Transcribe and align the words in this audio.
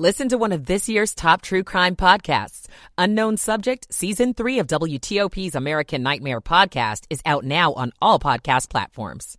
Listen 0.00 0.30
to 0.30 0.38
one 0.38 0.52
of 0.52 0.64
this 0.64 0.88
year's 0.88 1.14
top 1.14 1.42
true 1.42 1.62
crime 1.62 1.94
podcasts. 1.94 2.68
Unknown 2.96 3.36
Subject, 3.36 3.86
Season 3.92 4.32
3 4.32 4.60
of 4.60 4.66
WTOP's 4.66 5.54
American 5.54 6.02
Nightmare 6.02 6.40
podcast 6.40 7.04
is 7.10 7.20
out 7.26 7.44
now 7.44 7.74
on 7.74 7.92
all 8.00 8.18
podcast 8.18 8.70
platforms. 8.70 9.36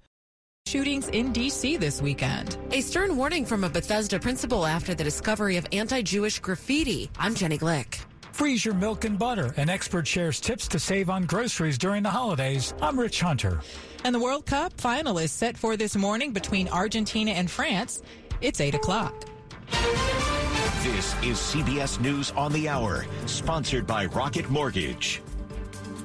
Shootings 0.67 1.07
in 1.07 1.33
D.C. 1.33 1.77
this 1.77 1.99
weekend. 1.99 2.59
A 2.69 2.81
stern 2.81 3.17
warning 3.17 3.43
from 3.43 3.63
a 3.63 3.69
Bethesda 3.69 4.19
principal 4.19 4.63
after 4.63 4.93
the 4.93 5.03
discovery 5.03 5.57
of 5.57 5.65
anti 5.71 6.03
Jewish 6.03 6.37
graffiti. 6.37 7.09
I'm 7.17 7.33
Jenny 7.33 7.57
Glick. 7.57 7.97
Freeze 8.31 8.63
your 8.63 8.75
milk 8.75 9.03
and 9.03 9.17
butter. 9.17 9.55
An 9.57 9.67
expert 9.67 10.07
shares 10.07 10.39
tips 10.39 10.67
to 10.67 10.77
save 10.77 11.09
on 11.09 11.23
groceries 11.25 11.79
during 11.79 12.03
the 12.03 12.11
holidays. 12.11 12.75
I'm 12.83 12.99
Rich 12.99 13.19
Hunter. 13.19 13.61
And 14.03 14.13
the 14.13 14.19
World 14.19 14.45
Cup 14.45 14.79
final 14.79 15.17
is 15.17 15.31
set 15.31 15.57
for 15.57 15.75
this 15.75 15.95
morning 15.95 16.33
between 16.33 16.67
Argentina 16.67 17.31
and 17.31 17.49
France. 17.49 18.03
It's 18.41 18.61
8 18.61 18.75
o'clock. 18.75 19.25
This 20.83 21.13
is 21.21 21.37
CBS 21.37 21.99
News 21.99 22.31
on 22.31 22.51
the 22.53 22.67
Hour, 22.67 23.05
sponsored 23.27 23.85
by 23.85 24.07
Rocket 24.07 24.49
Mortgage. 24.49 25.21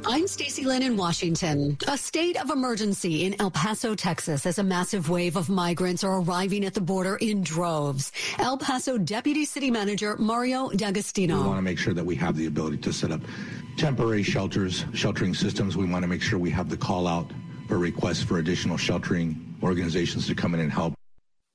I'm 0.05 0.29
Stacy 0.29 0.67
Lynn 0.67 0.83
in 0.83 0.99
Washington. 0.99 1.79
A 1.89 1.97
state 1.97 2.37
of 2.37 2.51
emergency 2.51 3.25
in 3.25 3.41
El 3.41 3.51
Paso, 3.51 3.95
Texas, 3.95 4.45
as 4.45 4.59
a 4.59 4.63
massive 4.63 5.09
wave 5.09 5.37
of 5.37 5.49
migrants 5.49 6.05
are 6.05 6.21
arriving 6.21 6.63
at 6.67 6.75
the 6.75 6.83
border 6.83 7.17
in 7.17 7.41
droves. 7.41 8.13
El 8.39 8.59
Paso 8.59 8.99
Deputy 8.99 9.47
City 9.47 9.71
Manager 9.71 10.15
Mario 10.19 10.69
D'Agostino. 10.69 11.41
We 11.41 11.47
want 11.47 11.57
to 11.57 11.63
make 11.63 11.79
sure 11.79 11.95
that 11.95 12.05
we 12.05 12.15
have 12.17 12.37
the 12.37 12.45
ability 12.45 12.77
to 12.77 12.93
set 12.93 13.11
up 13.11 13.23
temporary 13.79 14.23
shelters, 14.23 14.85
sheltering 14.93 15.33
systems. 15.33 15.79
We 15.79 15.87
want 15.87 16.03
to 16.03 16.09
make 16.09 16.21
sure 16.21 16.39
we 16.39 16.51
have 16.51 16.69
the 16.69 16.77
call 16.77 17.07
out 17.07 17.31
for 17.67 17.79
requests 17.79 18.23
for 18.23 18.41
additional 18.41 18.77
sheltering 18.77 19.57
organizations 19.63 20.27
to 20.27 20.35
come 20.35 20.53
in 20.53 20.61
and 20.61 20.71
help. 20.71 20.93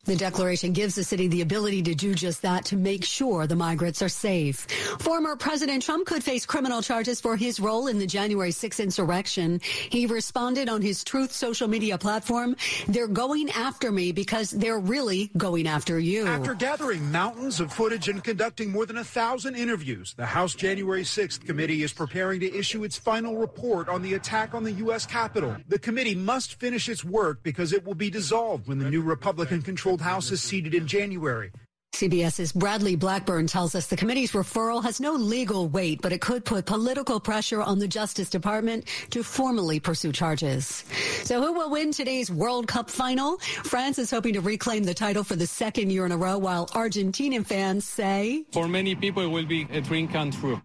The 0.06 0.16
declaration 0.16 0.74
gives 0.74 0.96
the 0.96 1.04
city 1.04 1.28
the 1.28 1.42
ability 1.42 1.84
to 1.84 1.94
do 1.94 2.16
just 2.16 2.42
that 2.42 2.66
to 2.66 2.76
make 2.76 3.04
sure 3.06 3.46
the 3.46 3.56
migrants 3.56 4.02
are 4.02 4.10
safe. 4.10 4.66
Former 4.98 5.36
President 5.36 5.84
Trump 5.84 6.08
could 6.08 6.24
face 6.24 6.44
criminal 6.44 6.82
charges 6.82 7.22
for 7.22 7.36
his 7.36 7.60
role 7.60 7.86
in 7.86 8.00
the 8.00 8.08
January 8.08 8.50
6th 8.50 8.82
insurrection. 8.82 9.62
He 9.92 10.08
responded 10.08 10.70
on 10.70 10.82
his 10.82 11.04
Truth 11.04 11.32
social 11.32 11.68
media 11.68 12.00
platform, 12.00 12.56
they're 12.88 13.08
going 13.08 13.52
after 13.52 13.92
me 13.92 14.12
because 14.12 14.50
they're 14.50 14.80
really 14.80 15.30
going 15.38 15.68
after 15.68 16.00
you. 16.00 16.26
After 16.26 16.56
gathering 16.56 17.12
mountains 17.12 17.60
of 17.60 17.72
footage 17.72 18.10
and 18.10 18.24
conducting 18.24 18.72
more 18.72 18.88
than 18.88 18.98
a 18.98 19.04
thousand 19.04 19.54
interviews, 19.54 20.16
the 20.16 20.26
House 20.26 20.56
January 20.56 21.04
6th 21.04 21.46
committee 21.46 21.84
is 21.84 21.94
preparing 21.94 22.40
to 22.40 22.52
issue 22.52 22.84
its 22.84 22.98
final 22.98 23.38
report 23.38 23.88
on 23.88 24.02
the 24.02 24.16
attack 24.16 24.56
on 24.56 24.64
the 24.64 24.72
U.S. 24.72 25.06
Capitol. 25.06 25.56
The 25.68 25.78
committee 25.78 26.16
must 26.16 26.60
finish 26.60 26.90
its 26.90 27.04
work 27.04 27.44
because 27.44 27.72
it 27.72 27.86
will 27.86 27.94
be 27.94 28.10
dissolved 28.10 28.68
when 28.68 28.80
the 28.80 28.90
new 28.90 29.04
Republican 29.04 29.62
controlled 29.92 30.14
House 30.14 30.32
is 30.32 30.42
seated 30.42 30.74
in 30.74 30.88
January. 30.88 31.52
CBS's 31.94 32.54
Bradley 32.54 32.96
Blackburn 32.96 33.48
tells 33.48 33.76
us 33.76 33.88
the 33.88 33.98
committee's 33.98 34.32
referral 34.32 34.82
has 34.82 35.02
no 35.02 35.14
legal 35.14 35.68
weight, 35.68 36.02
but 36.02 36.14
it 36.14 36.22
could 36.22 36.46
put 36.46 36.66
political 36.66 37.20
pressure 37.20 37.62
on 37.62 37.80
the 37.80 37.88
Justice 37.88 38.30
Department 38.30 38.86
to 39.10 39.24
formally 39.24 39.80
pursue 39.80 40.14
charges. 40.14 40.86
So 41.24 41.42
who 41.42 41.52
will 41.52 41.70
win 41.70 41.92
today's 41.92 42.32
World 42.32 42.68
Cup 42.68 42.90
final? 42.90 43.38
France 43.66 44.00
is 44.00 44.10
hoping 44.10 44.34
to 44.34 44.42
reclaim 44.42 44.84
the 44.84 44.94
title 44.94 45.26
for 45.26 45.36
the 45.36 45.46
second 45.46 45.92
year 45.92 46.06
in 46.06 46.14
a 46.14 46.18
row, 46.18 46.38
while 46.38 46.68
Argentinian 46.68 47.46
fans 47.46 47.86
say... 47.86 48.46
For 48.54 48.70
many 48.70 48.96
people, 48.96 49.24
it 49.24 49.28
will 49.28 49.46
be 49.46 49.68
a 49.70 49.82
dream 49.82 50.08
come 50.08 50.32
true. 50.32 50.62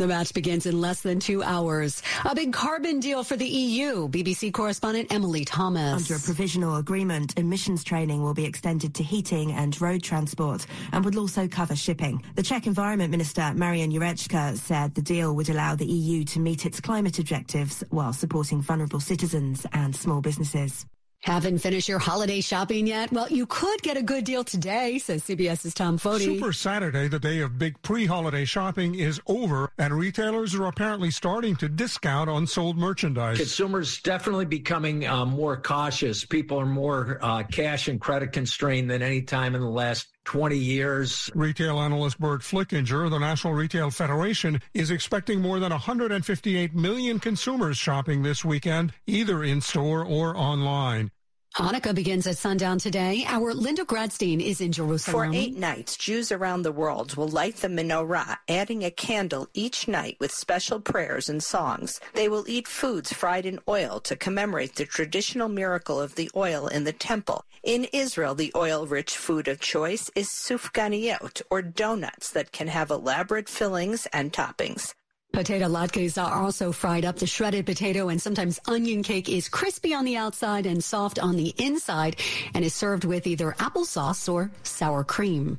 The 0.00 0.06
match 0.06 0.32
begins 0.32 0.64
in 0.64 0.80
less 0.80 1.02
than 1.02 1.20
two 1.20 1.42
hours. 1.42 2.02
A 2.24 2.34
big 2.34 2.54
carbon 2.54 3.00
deal 3.00 3.22
for 3.22 3.36
the 3.36 3.46
EU. 3.46 4.08
BBC 4.08 4.50
correspondent 4.50 5.12
Emily 5.12 5.44
Thomas. 5.44 6.10
Under 6.10 6.14
a 6.14 6.24
provisional 6.24 6.76
agreement, 6.76 7.38
emissions 7.38 7.84
trading 7.84 8.22
will 8.22 8.32
be 8.32 8.46
extended 8.46 8.94
to 8.94 9.02
heating 9.02 9.52
and 9.52 9.78
road 9.78 10.02
transport 10.02 10.64
and 10.92 11.04
would 11.04 11.16
also 11.16 11.46
cover 11.46 11.76
shipping. 11.76 12.24
The 12.34 12.42
Czech 12.42 12.66
Environment 12.66 13.10
Minister 13.10 13.52
Marian 13.54 13.92
Jurečka 13.92 14.56
said 14.56 14.94
the 14.94 15.02
deal 15.02 15.36
would 15.36 15.50
allow 15.50 15.74
the 15.74 15.84
EU 15.84 16.24
to 16.24 16.40
meet 16.40 16.64
its 16.64 16.80
climate 16.80 17.18
objectives 17.18 17.84
while 17.90 18.14
supporting 18.14 18.62
vulnerable 18.62 19.00
citizens 19.00 19.66
and 19.74 19.94
small 19.94 20.22
businesses. 20.22 20.86
Haven't 21.22 21.58
finished 21.58 21.86
your 21.86 21.98
holiday 21.98 22.40
shopping 22.40 22.86
yet? 22.86 23.12
Well, 23.12 23.28
you 23.28 23.44
could 23.44 23.82
get 23.82 23.98
a 23.98 24.02
good 24.02 24.24
deal 24.24 24.42
today, 24.42 24.98
says 24.98 25.22
CBS's 25.24 25.74
Tom 25.74 25.98
Foty. 25.98 26.24
Super 26.24 26.52
Saturday, 26.52 27.08
the 27.08 27.18
day 27.18 27.40
of 27.40 27.58
big 27.58 27.80
pre-holiday 27.82 28.46
shopping, 28.46 28.94
is 28.94 29.20
over, 29.26 29.70
and 29.76 29.92
retailers 29.92 30.54
are 30.54 30.64
apparently 30.64 31.10
starting 31.10 31.56
to 31.56 31.68
discount 31.68 32.30
on 32.30 32.46
sold 32.46 32.78
merchandise. 32.78 33.36
Consumers 33.36 34.00
definitely 34.00 34.46
becoming 34.46 35.06
uh, 35.06 35.26
more 35.26 35.58
cautious. 35.58 36.24
People 36.24 36.58
are 36.58 36.66
more 36.66 37.18
uh, 37.20 37.42
cash 37.42 37.88
and 37.88 38.00
credit 38.00 38.32
constrained 38.32 38.90
than 38.90 39.02
any 39.02 39.20
time 39.20 39.54
in 39.54 39.60
the 39.60 39.68
last 39.68 40.09
20 40.24 40.56
years. 40.56 41.30
Retail 41.34 41.78
analyst 41.80 42.18
Burt 42.18 42.42
Flickinger 42.42 43.10
the 43.10 43.18
National 43.18 43.54
Retail 43.54 43.90
Federation 43.90 44.60
is 44.74 44.90
expecting 44.90 45.40
more 45.40 45.58
than 45.58 45.70
158 45.70 46.74
million 46.74 47.18
consumers 47.18 47.76
shopping 47.76 48.22
this 48.22 48.44
weekend, 48.44 48.92
either 49.06 49.42
in 49.42 49.60
store 49.60 50.04
or 50.04 50.36
online. 50.36 51.10
Hanukkah 51.56 51.96
begins 51.96 52.28
at 52.28 52.38
sundown 52.38 52.78
today. 52.78 53.24
Our 53.26 53.52
Linda 53.52 53.84
Gradstein 53.84 54.40
is 54.40 54.60
in 54.60 54.70
Jerusalem. 54.70 55.32
For 55.32 55.36
eight 55.36 55.56
nights, 55.56 55.96
Jews 55.96 56.30
around 56.30 56.62
the 56.62 56.70
world 56.70 57.16
will 57.16 57.26
light 57.26 57.56
the 57.56 57.66
menorah, 57.66 58.38
adding 58.48 58.84
a 58.84 58.90
candle 58.90 59.48
each 59.52 59.88
night 59.88 60.16
with 60.20 60.30
special 60.30 60.80
prayers 60.80 61.28
and 61.28 61.42
songs. 61.42 62.00
They 62.14 62.28
will 62.28 62.48
eat 62.48 62.68
foods 62.68 63.12
fried 63.12 63.46
in 63.46 63.58
oil 63.68 63.98
to 64.00 64.14
commemorate 64.14 64.76
the 64.76 64.86
traditional 64.86 65.48
miracle 65.48 66.00
of 66.00 66.14
the 66.14 66.30
oil 66.36 66.68
in 66.68 66.84
the 66.84 66.92
temple. 66.92 67.44
In 67.64 67.88
Israel, 67.92 68.36
the 68.36 68.52
oil-rich 68.54 69.16
food 69.16 69.48
of 69.48 69.58
choice 69.58 70.08
is 70.14 70.28
sufganiyot, 70.28 71.42
or 71.50 71.62
donuts 71.62 72.30
that 72.30 72.52
can 72.52 72.68
have 72.68 72.90
elaborate 72.90 73.48
fillings 73.48 74.06
and 74.12 74.32
toppings. 74.32 74.94
Potato 75.32 75.66
latkes 75.66 76.22
are 76.22 76.42
also 76.42 76.72
fried 76.72 77.04
up. 77.04 77.16
The 77.16 77.26
shredded 77.26 77.64
potato 77.64 78.08
and 78.08 78.20
sometimes 78.20 78.58
onion 78.66 79.02
cake 79.02 79.28
is 79.28 79.48
crispy 79.48 79.94
on 79.94 80.04
the 80.04 80.16
outside 80.16 80.66
and 80.66 80.82
soft 80.82 81.18
on 81.18 81.36
the 81.36 81.54
inside 81.56 82.16
and 82.54 82.64
is 82.64 82.74
served 82.74 83.04
with 83.04 83.26
either 83.26 83.54
applesauce 83.58 84.30
or 84.32 84.50
sour 84.64 85.04
cream. 85.04 85.58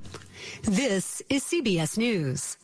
This 0.64 1.22
is 1.30 1.44
CBS 1.44 1.98
News. 1.98 2.58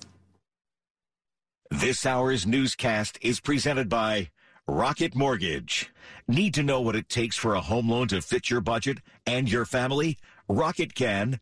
This 1.71 2.05
hour's 2.05 2.45
newscast 2.45 3.17
is 3.21 3.39
presented 3.39 3.89
by 3.89 4.29
Rocket 4.67 5.15
Mortgage. 5.15 5.89
Need 6.27 6.53
to 6.55 6.63
know 6.63 6.81
what 6.81 6.95
it 6.95 7.07
takes 7.07 7.37
for 7.37 7.55
a 7.55 7.61
home 7.61 7.89
loan 7.89 8.09
to 8.09 8.21
fit 8.21 8.49
your 8.49 8.61
budget 8.61 8.97
and 9.25 9.49
your 9.49 9.65
family? 9.65 10.17
Rocket 10.49 10.93
can. 10.93 11.39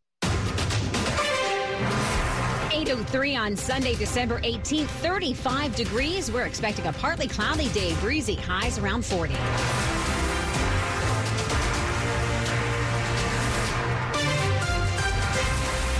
803 2.75 3.37
on 3.37 3.55
Sunday, 3.55 3.95
December 3.95 4.41
18th, 4.41 4.87
35 4.87 5.77
degrees. 5.77 6.29
We're 6.29 6.45
expecting 6.45 6.85
a 6.87 6.91
partly 6.91 7.25
cloudy 7.25 7.69
day, 7.69 7.95
breezy, 8.01 8.35
highs 8.35 8.77
around 8.77 9.05
40. 9.05 9.33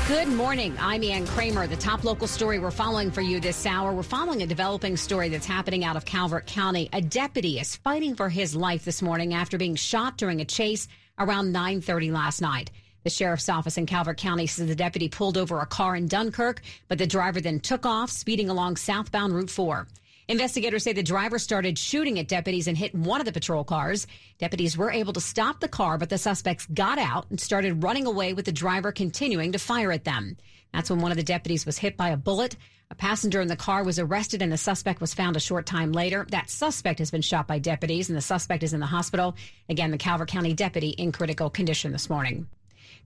Good 0.10 0.28
morning. 0.28 0.76
I'm 0.82 1.02
Ann 1.02 1.26
Kramer. 1.28 1.66
The 1.66 1.78
top 1.78 2.04
local 2.04 2.28
story 2.28 2.60
we're 2.60 2.72
following 2.72 3.10
for 3.10 3.22
you 3.22 3.40
this 3.40 3.66
hour. 3.66 3.94
We're 3.94 4.04
following 4.04 4.42
a 4.42 4.46
developing 4.46 4.98
story 4.98 5.30
that's 5.30 5.46
happening 5.46 5.86
out 5.86 5.96
of 5.96 6.04
Calvert 6.04 6.46
County. 6.46 6.90
A 6.92 7.00
deputy 7.00 7.58
is 7.58 7.78
fighting 7.78 8.16
for 8.16 8.28
his 8.28 8.54
life 8.54 8.84
this 8.84 9.02
morning 9.02 9.34
after 9.34 9.58
being 9.58 9.76
shot 9.76 10.18
during 10.18 10.42
a 10.42 10.46
chase 10.46 10.90
around 11.18 11.54
9:30 11.54 12.12
last 12.12 12.42
night. 12.42 12.70
The 13.06 13.12
sheriff's 13.12 13.50
office 13.50 13.78
in 13.78 13.86
Calvert 13.86 14.18
County 14.18 14.48
says 14.48 14.68
the 14.68 14.74
deputy 14.74 15.10
pulled 15.10 15.38
over 15.38 15.60
a 15.60 15.68
car 15.68 15.96
in 15.96 16.08
Dunkirk, 16.08 16.64
but 16.88 16.98
the 16.98 17.06
driver 17.06 17.40
then 17.40 17.60
took 17.60 17.86
off, 17.86 18.10
speeding 18.10 18.50
along 18.50 18.78
southbound 18.78 19.32
Route 19.32 19.52
4. 19.52 19.88
Investigators 20.28 20.82
say 20.82 20.92
the 20.92 21.04
driver 21.04 21.38
started 21.38 21.78
shooting 21.78 22.18
at 22.18 22.28
deputies 22.28 22.68
and 22.68 22.76
hit 22.76 22.96
one 22.96 23.22
of 23.22 23.26
the 23.26 23.32
patrol 23.32 23.64
cars. 23.64 24.08
Deputies 24.40 24.76
were 24.76 24.90
able 24.90 25.14
to 25.14 25.22
stop 25.22 25.60
the 25.60 25.68
car, 25.68 26.00
but 26.00 26.10
the 26.10 26.18
suspects 26.18 26.66
got 26.74 26.98
out 26.98 27.30
and 27.30 27.40
started 27.40 27.84
running 27.84 28.08
away 28.08 28.34
with 28.34 28.46
the 28.46 28.52
driver 28.52 28.92
continuing 28.92 29.52
to 29.52 29.60
fire 29.60 29.92
at 29.92 30.04
them. 30.04 30.36
That's 30.74 30.90
when 30.90 31.00
one 31.00 31.12
of 31.12 31.18
the 31.18 31.24
deputies 31.24 31.64
was 31.64 31.78
hit 31.78 31.98
by 31.98 32.10
a 32.10 32.18
bullet. 32.18 32.56
A 32.90 32.96
passenger 32.96 33.40
in 33.40 33.50
the 33.50 33.56
car 33.56 33.84
was 33.84 34.00
arrested 34.00 34.42
and 34.42 34.52
the 34.52 34.58
suspect 34.58 35.00
was 35.00 35.14
found 35.14 35.36
a 35.36 35.40
short 35.40 35.68
time 35.68 35.92
later. 35.92 36.26
That 36.32 36.50
suspect 36.50 36.98
has 36.98 37.12
been 37.12 37.22
shot 37.22 37.46
by 37.46 37.60
deputies 37.60 38.10
and 38.10 38.18
the 38.18 38.22
suspect 38.22 38.64
is 38.64 38.74
in 38.74 38.80
the 38.80 38.88
hospital. 38.88 39.36
Again, 39.70 39.92
the 39.92 40.00
Calvert 40.00 40.30
County 40.30 40.56
deputy 40.56 40.90
in 40.90 41.12
critical 41.12 41.52
condition 41.52 41.92
this 41.92 42.10
morning. 42.10 42.48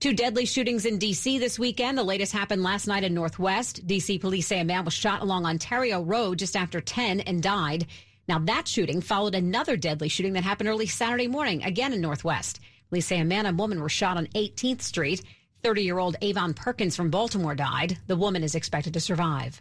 Two 0.00 0.12
deadly 0.12 0.46
shootings 0.46 0.86
in 0.86 0.98
D.C. 0.98 1.38
this 1.38 1.58
weekend. 1.58 1.98
The 1.98 2.02
latest 2.02 2.32
happened 2.32 2.62
last 2.62 2.86
night 2.86 3.04
in 3.04 3.14
Northwest. 3.14 3.86
D.C. 3.86 4.18
police 4.18 4.46
say 4.46 4.60
a 4.60 4.64
man 4.64 4.84
was 4.84 4.94
shot 4.94 5.22
along 5.22 5.46
Ontario 5.46 6.02
Road 6.02 6.38
just 6.38 6.56
after 6.56 6.80
10 6.80 7.20
and 7.20 7.42
died. 7.42 7.86
Now, 8.28 8.38
that 8.38 8.68
shooting 8.68 9.00
followed 9.00 9.34
another 9.34 9.76
deadly 9.76 10.08
shooting 10.08 10.34
that 10.34 10.44
happened 10.44 10.68
early 10.68 10.86
Saturday 10.86 11.26
morning, 11.26 11.62
again 11.64 11.92
in 11.92 12.00
Northwest. 12.00 12.60
Police 12.88 13.06
say 13.06 13.18
a 13.20 13.24
man 13.24 13.46
and 13.46 13.58
woman 13.58 13.80
were 13.80 13.88
shot 13.88 14.16
on 14.16 14.26
18th 14.28 14.82
Street. 14.82 15.22
30 15.62 15.82
year 15.82 15.98
old 15.98 16.16
Avon 16.22 16.54
Perkins 16.54 16.96
from 16.96 17.10
Baltimore 17.10 17.54
died. 17.54 17.98
The 18.06 18.16
woman 18.16 18.42
is 18.42 18.54
expected 18.54 18.94
to 18.94 19.00
survive. 19.00 19.60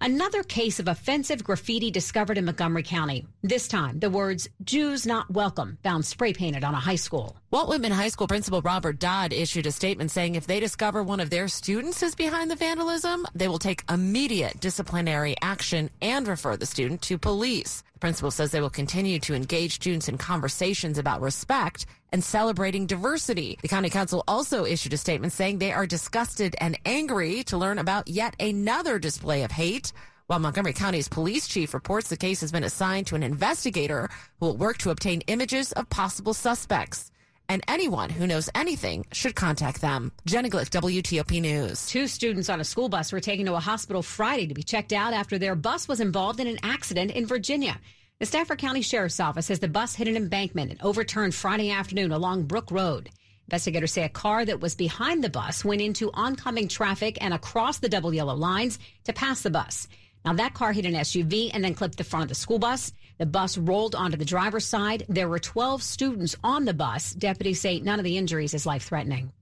Another 0.00 0.42
case 0.42 0.78
of 0.78 0.88
offensive 0.88 1.42
graffiti 1.42 1.90
discovered 1.90 2.38
in 2.38 2.44
Montgomery 2.44 2.82
County. 2.82 3.26
This 3.42 3.68
time, 3.68 3.98
the 3.98 4.10
words 4.10 4.48
Jews 4.64 5.06
not 5.06 5.30
welcome 5.30 5.78
found 5.82 6.04
spray 6.04 6.32
painted 6.32 6.64
on 6.64 6.74
a 6.74 6.80
high 6.80 6.96
school. 6.96 7.36
Walt 7.50 7.68
Whitman 7.68 7.92
High 7.92 8.08
School 8.08 8.26
Principal 8.26 8.60
Robert 8.60 8.98
Dodd 8.98 9.32
issued 9.32 9.66
a 9.66 9.72
statement 9.72 10.10
saying 10.10 10.34
if 10.34 10.46
they 10.46 10.60
discover 10.60 11.02
one 11.02 11.20
of 11.20 11.30
their 11.30 11.48
students 11.48 12.02
is 12.02 12.14
behind 12.14 12.50
the 12.50 12.56
vandalism, 12.56 13.26
they 13.34 13.48
will 13.48 13.58
take 13.58 13.84
immediate 13.90 14.60
disciplinary 14.60 15.36
action 15.40 15.90
and 16.02 16.28
refer 16.28 16.56
the 16.56 16.66
student 16.66 17.02
to 17.02 17.18
police. 17.18 17.82
The 17.96 18.00
principal 18.00 18.30
says 18.30 18.50
they 18.50 18.60
will 18.60 18.68
continue 18.68 19.18
to 19.20 19.32
engage 19.32 19.76
students 19.76 20.10
in 20.10 20.18
conversations 20.18 20.98
about 20.98 21.22
respect 21.22 21.86
and 22.12 22.22
celebrating 22.22 22.84
diversity. 22.84 23.58
The 23.62 23.68
county 23.68 23.88
council 23.88 24.22
also 24.28 24.66
issued 24.66 24.92
a 24.92 24.98
statement 24.98 25.32
saying 25.32 25.60
they 25.60 25.72
are 25.72 25.86
disgusted 25.86 26.54
and 26.60 26.78
angry 26.84 27.42
to 27.44 27.56
learn 27.56 27.78
about 27.78 28.06
yet 28.06 28.36
another 28.38 28.98
display 28.98 29.44
of 29.44 29.50
hate. 29.50 29.94
While 30.26 30.40
Montgomery 30.40 30.74
County's 30.74 31.08
police 31.08 31.48
chief 31.48 31.72
reports 31.72 32.10
the 32.10 32.18
case 32.18 32.42
has 32.42 32.52
been 32.52 32.64
assigned 32.64 33.06
to 33.06 33.14
an 33.14 33.22
investigator 33.22 34.10
who 34.40 34.46
will 34.46 34.58
work 34.58 34.76
to 34.78 34.90
obtain 34.90 35.22
images 35.22 35.72
of 35.72 35.88
possible 35.88 36.34
suspects 36.34 37.10
and 37.48 37.62
anyone 37.68 38.10
who 38.10 38.26
knows 38.26 38.50
anything 38.54 39.06
should 39.12 39.34
contact 39.34 39.80
them. 39.80 40.12
Jenny 40.24 40.50
Glick, 40.50 40.70
WTOP 40.70 41.40
News. 41.40 41.86
Two 41.86 42.06
students 42.06 42.48
on 42.48 42.60
a 42.60 42.64
school 42.64 42.88
bus 42.88 43.12
were 43.12 43.20
taken 43.20 43.46
to 43.46 43.54
a 43.54 43.60
hospital 43.60 44.02
Friday 44.02 44.46
to 44.46 44.54
be 44.54 44.62
checked 44.62 44.92
out 44.92 45.12
after 45.12 45.38
their 45.38 45.54
bus 45.54 45.88
was 45.88 46.00
involved 46.00 46.40
in 46.40 46.46
an 46.46 46.58
accident 46.62 47.10
in 47.10 47.26
Virginia. 47.26 47.78
The 48.18 48.26
Stafford 48.26 48.58
County 48.58 48.82
Sheriff's 48.82 49.20
Office 49.20 49.46
says 49.46 49.58
the 49.58 49.68
bus 49.68 49.94
hit 49.94 50.08
an 50.08 50.16
embankment 50.16 50.70
and 50.70 50.82
overturned 50.82 51.34
Friday 51.34 51.70
afternoon 51.70 52.12
along 52.12 52.44
Brook 52.44 52.70
Road. 52.70 53.10
Investigators 53.48 53.92
say 53.92 54.02
a 54.02 54.08
car 54.08 54.44
that 54.44 54.60
was 54.60 54.74
behind 54.74 55.22
the 55.22 55.30
bus 55.30 55.64
went 55.64 55.80
into 55.80 56.10
oncoming 56.14 56.66
traffic 56.66 57.18
and 57.20 57.32
across 57.32 57.78
the 57.78 57.88
double 57.88 58.12
yellow 58.12 58.34
lines 58.34 58.78
to 59.04 59.12
pass 59.12 59.42
the 59.42 59.50
bus. 59.50 59.86
Now, 60.24 60.32
that 60.32 60.54
car 60.54 60.72
hit 60.72 60.86
an 60.86 60.94
SUV 60.94 61.50
and 61.54 61.62
then 61.62 61.74
clipped 61.74 61.98
the 61.98 62.04
front 62.04 62.24
of 62.24 62.28
the 62.28 62.34
school 62.34 62.58
bus. 62.58 62.92
The 63.18 63.26
bus 63.26 63.56
rolled 63.56 63.94
onto 63.94 64.16
the 64.16 64.24
driver's 64.24 64.66
side. 64.66 65.06
There 65.08 65.28
were 65.28 65.38
12 65.38 65.82
students 65.82 66.36
on 66.44 66.64
the 66.66 66.74
bus. 66.74 67.14
Deputies 67.14 67.60
say 67.60 67.80
none 67.80 67.98
of 67.98 68.04
the 68.04 68.18
injuries 68.18 68.52
is 68.52 68.66
life 68.66 68.84
threatening. 68.84 69.32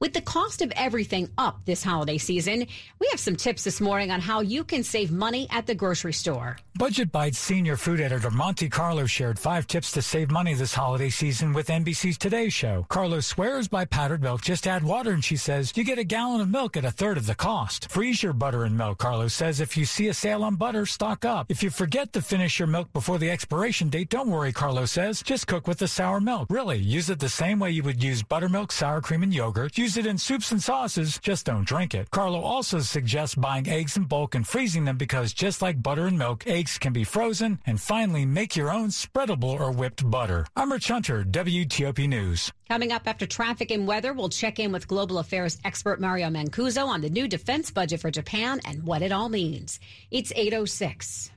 With 0.00 0.14
the 0.14 0.22
cost 0.22 0.62
of 0.62 0.72
everything 0.76 1.28
up 1.36 1.60
this 1.66 1.82
holiday 1.82 2.16
season, 2.16 2.66
we 3.00 3.08
have 3.10 3.20
some 3.20 3.36
tips 3.36 3.64
this 3.64 3.82
morning 3.82 4.10
on 4.10 4.18
how 4.18 4.40
you 4.40 4.64
can 4.64 4.82
save 4.82 5.12
money 5.12 5.46
at 5.50 5.66
the 5.66 5.74
grocery 5.74 6.14
store. 6.14 6.56
Budget 6.78 7.12
Bytes 7.12 7.34
senior 7.34 7.76
food 7.76 8.00
editor 8.00 8.30
Monti 8.30 8.70
Carlo 8.70 9.04
shared 9.04 9.38
five 9.38 9.66
tips 9.66 9.92
to 9.92 10.00
save 10.00 10.30
money 10.30 10.54
this 10.54 10.72
holiday 10.72 11.10
season 11.10 11.52
with 11.52 11.68
NBC's 11.68 12.16
Today 12.16 12.48
Show. 12.48 12.86
Carlo 12.88 13.20
swears 13.20 13.68
by 13.68 13.84
powdered 13.84 14.22
milk. 14.22 14.40
Just 14.40 14.66
add 14.66 14.82
water, 14.82 15.10
and 15.10 15.22
she 15.22 15.36
says 15.36 15.76
you 15.76 15.84
get 15.84 15.98
a 15.98 16.04
gallon 16.04 16.40
of 16.40 16.48
milk 16.48 16.78
at 16.78 16.86
a 16.86 16.90
third 16.90 17.18
of 17.18 17.26
the 17.26 17.34
cost. 17.34 17.90
Freeze 17.90 18.22
your 18.22 18.32
butter 18.32 18.64
and 18.64 18.78
milk. 18.78 18.96
Carlo 18.96 19.28
says 19.28 19.60
if 19.60 19.76
you 19.76 19.84
see 19.84 20.08
a 20.08 20.14
sale 20.14 20.42
on 20.42 20.56
butter, 20.56 20.86
stock 20.86 21.26
up. 21.26 21.50
If 21.50 21.62
you 21.62 21.68
forget 21.68 22.14
to 22.14 22.22
finish 22.22 22.58
your 22.58 22.68
milk 22.68 22.90
before 22.94 23.18
the 23.18 23.30
expiration 23.30 23.90
date, 23.90 24.08
don't 24.08 24.30
worry. 24.30 24.54
Carlo 24.54 24.86
says 24.86 25.22
just 25.22 25.46
cook 25.46 25.68
with 25.68 25.76
the 25.76 25.88
sour 25.88 26.22
milk. 26.22 26.48
Really, 26.48 26.78
use 26.78 27.10
it 27.10 27.18
the 27.18 27.28
same 27.28 27.58
way 27.58 27.72
you 27.72 27.82
would 27.82 28.02
use 28.02 28.22
buttermilk, 28.22 28.72
sour 28.72 29.02
cream, 29.02 29.22
and 29.22 29.34
yogurt. 29.34 29.76
Use 29.76 29.89
it 29.96 30.06
in 30.06 30.18
soups 30.18 30.52
and 30.52 30.62
sauces. 30.62 31.18
Just 31.18 31.46
don't 31.46 31.66
drink 31.66 31.94
it. 31.94 32.10
Carlo 32.10 32.40
also 32.40 32.80
suggests 32.80 33.34
buying 33.34 33.68
eggs 33.68 33.96
in 33.96 34.04
bulk 34.04 34.34
and 34.34 34.46
freezing 34.46 34.84
them 34.84 34.96
because 34.96 35.32
just 35.32 35.62
like 35.62 35.82
butter 35.82 36.06
and 36.06 36.18
milk, 36.18 36.46
eggs 36.46 36.78
can 36.78 36.92
be 36.92 37.04
frozen. 37.04 37.58
And 37.66 37.80
finally, 37.80 38.26
make 38.26 38.56
your 38.56 38.70
own 38.70 38.88
spreadable 38.88 39.58
or 39.58 39.72
whipped 39.72 40.08
butter. 40.10 40.46
I'm 40.56 40.72
Rich 40.72 40.88
Hunter, 40.88 41.24
WTOP 41.24 42.08
News. 42.08 42.52
Coming 42.68 42.92
up 42.92 43.08
after 43.08 43.26
traffic 43.26 43.70
and 43.70 43.86
weather, 43.86 44.12
we'll 44.12 44.28
check 44.28 44.58
in 44.58 44.72
with 44.72 44.86
global 44.86 45.18
affairs 45.18 45.58
expert 45.64 46.00
Mario 46.00 46.28
Mancuso 46.28 46.86
on 46.86 47.00
the 47.00 47.10
new 47.10 47.26
defense 47.26 47.70
budget 47.70 48.00
for 48.00 48.10
Japan 48.10 48.60
and 48.64 48.84
what 48.84 49.02
it 49.02 49.12
all 49.12 49.28
means. 49.28 49.80
It's 50.10 50.32
806. 50.36 51.30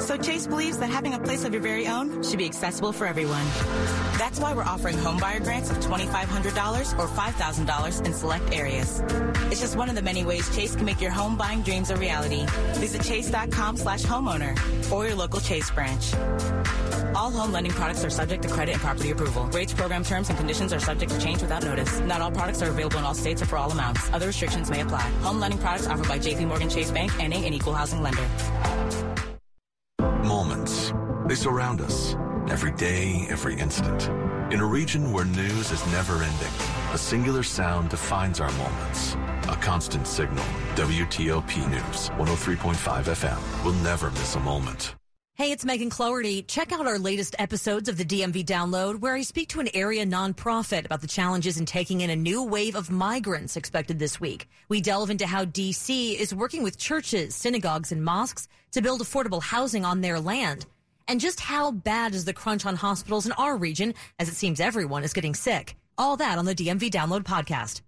So 0.00 0.16
Chase 0.16 0.46
believes 0.46 0.78
that 0.78 0.88
having 0.88 1.14
a 1.14 1.18
place 1.18 1.44
of 1.44 1.52
your 1.52 1.62
very 1.62 1.86
own 1.86 2.22
should 2.22 2.38
be 2.38 2.46
accessible 2.46 2.92
for 2.92 3.06
everyone. 3.06 3.44
That's 4.18 4.40
why 4.40 4.54
we're 4.54 4.64
offering 4.64 4.96
homebuyer 4.96 5.42
grants 5.42 5.70
of 5.70 5.78
$2,500 5.78 6.98
or 6.98 7.06
$5,000 7.06 8.06
in 8.06 8.12
select 8.14 8.52
areas. 8.52 9.02
It's 9.50 9.60
just 9.60 9.76
one 9.76 9.88
of 9.88 9.94
the 9.94 10.02
many 10.02 10.24
ways 10.24 10.52
Chase 10.56 10.74
can 10.74 10.86
make 10.86 11.00
your 11.00 11.10
home 11.10 11.36
buying 11.36 11.62
dreams 11.62 11.90
a 11.90 11.96
reality. 11.96 12.46
Visit 12.74 13.02
chase.com 13.02 13.76
slash 13.76 14.02
homeowner 14.02 14.58
or 14.90 15.06
your 15.06 15.14
local 15.16 15.40
Chase 15.40 15.70
branch. 15.70 16.14
All 17.14 17.30
home 17.30 17.52
lending 17.52 17.72
products 17.72 18.04
are 18.04 18.10
subject 18.10 18.42
to 18.44 18.48
credit 18.48 18.72
and 18.72 18.80
property 18.80 19.10
approval. 19.10 19.46
Rates, 19.48 19.74
program 19.74 20.02
terms, 20.02 20.28
and 20.28 20.38
conditions 20.38 20.72
are 20.72 20.80
subject 20.80 21.12
to 21.12 21.20
change 21.20 21.42
without 21.42 21.62
notice. 21.62 22.00
Not 22.00 22.20
all 22.20 22.30
products 22.30 22.62
are 22.62 22.70
available 22.70 22.98
in 22.98 23.04
all 23.04 23.14
states 23.14 23.42
or 23.42 23.46
for 23.46 23.58
all 23.58 23.70
amounts. 23.70 24.10
Other 24.12 24.28
restrictions 24.28 24.70
may 24.70 24.80
apply. 24.80 25.02
Home 25.22 25.40
lending 25.40 25.60
products 25.60 25.86
offered 25.86 26.08
by 26.08 26.18
JP 26.18 26.48
Morgan 26.48 26.70
Chase 26.70 26.90
Bank 26.90 27.12
and 27.20 27.34
an 27.34 27.52
equal 27.52 27.74
housing 27.74 28.02
lender. 28.02 28.26
They 31.30 31.36
surround 31.36 31.80
us. 31.80 32.16
Every 32.50 32.72
day, 32.72 33.24
every 33.30 33.54
instant. 33.54 34.08
In 34.52 34.58
a 34.58 34.66
region 34.66 35.12
where 35.12 35.24
news 35.24 35.70
is 35.70 35.86
never 35.92 36.14
ending, 36.14 36.54
a 36.92 36.98
singular 36.98 37.44
sound 37.44 37.90
defines 37.90 38.40
our 38.40 38.50
moments. 38.50 39.14
A 39.44 39.56
constant 39.62 40.08
signal. 40.08 40.44
WTOP 40.74 41.70
News, 41.70 42.10
103.5 42.18 43.04
FM. 43.04 43.64
will 43.64 43.74
never 43.74 44.10
miss 44.10 44.34
a 44.34 44.40
moment. 44.40 44.96
Hey, 45.36 45.52
it's 45.52 45.64
Megan 45.64 45.88
Cloherty. 45.88 46.42
Check 46.42 46.72
out 46.72 46.88
our 46.88 46.98
latest 46.98 47.36
episodes 47.38 47.88
of 47.88 47.96
the 47.96 48.04
DMV 48.04 48.44
Download, 48.44 48.98
where 48.98 49.14
I 49.14 49.22
speak 49.22 49.50
to 49.50 49.60
an 49.60 49.68
area 49.72 50.04
nonprofit 50.04 50.84
about 50.84 51.00
the 51.00 51.06
challenges 51.06 51.58
in 51.58 51.64
taking 51.64 52.00
in 52.00 52.10
a 52.10 52.16
new 52.16 52.42
wave 52.42 52.74
of 52.74 52.90
migrants 52.90 53.56
expected 53.56 54.00
this 54.00 54.20
week. 54.20 54.48
We 54.68 54.80
delve 54.80 55.10
into 55.10 55.28
how 55.28 55.44
DC 55.44 56.18
is 56.18 56.34
working 56.34 56.64
with 56.64 56.76
churches, 56.76 57.36
synagogues, 57.36 57.92
and 57.92 58.04
mosques 58.04 58.48
to 58.72 58.82
build 58.82 59.00
affordable 59.00 59.40
housing 59.40 59.84
on 59.84 60.00
their 60.00 60.18
land. 60.18 60.66
And 61.10 61.18
just 61.18 61.40
how 61.40 61.72
bad 61.72 62.14
is 62.14 62.24
the 62.24 62.32
crunch 62.32 62.64
on 62.64 62.76
hospitals 62.76 63.26
in 63.26 63.32
our 63.32 63.56
region, 63.56 63.94
as 64.20 64.28
it 64.28 64.36
seems 64.36 64.60
everyone 64.60 65.02
is 65.02 65.12
getting 65.12 65.34
sick. 65.34 65.74
All 65.98 66.16
that 66.18 66.38
on 66.38 66.44
the 66.44 66.54
DMV 66.54 66.88
Download 66.88 67.24
podcast. 67.24 67.80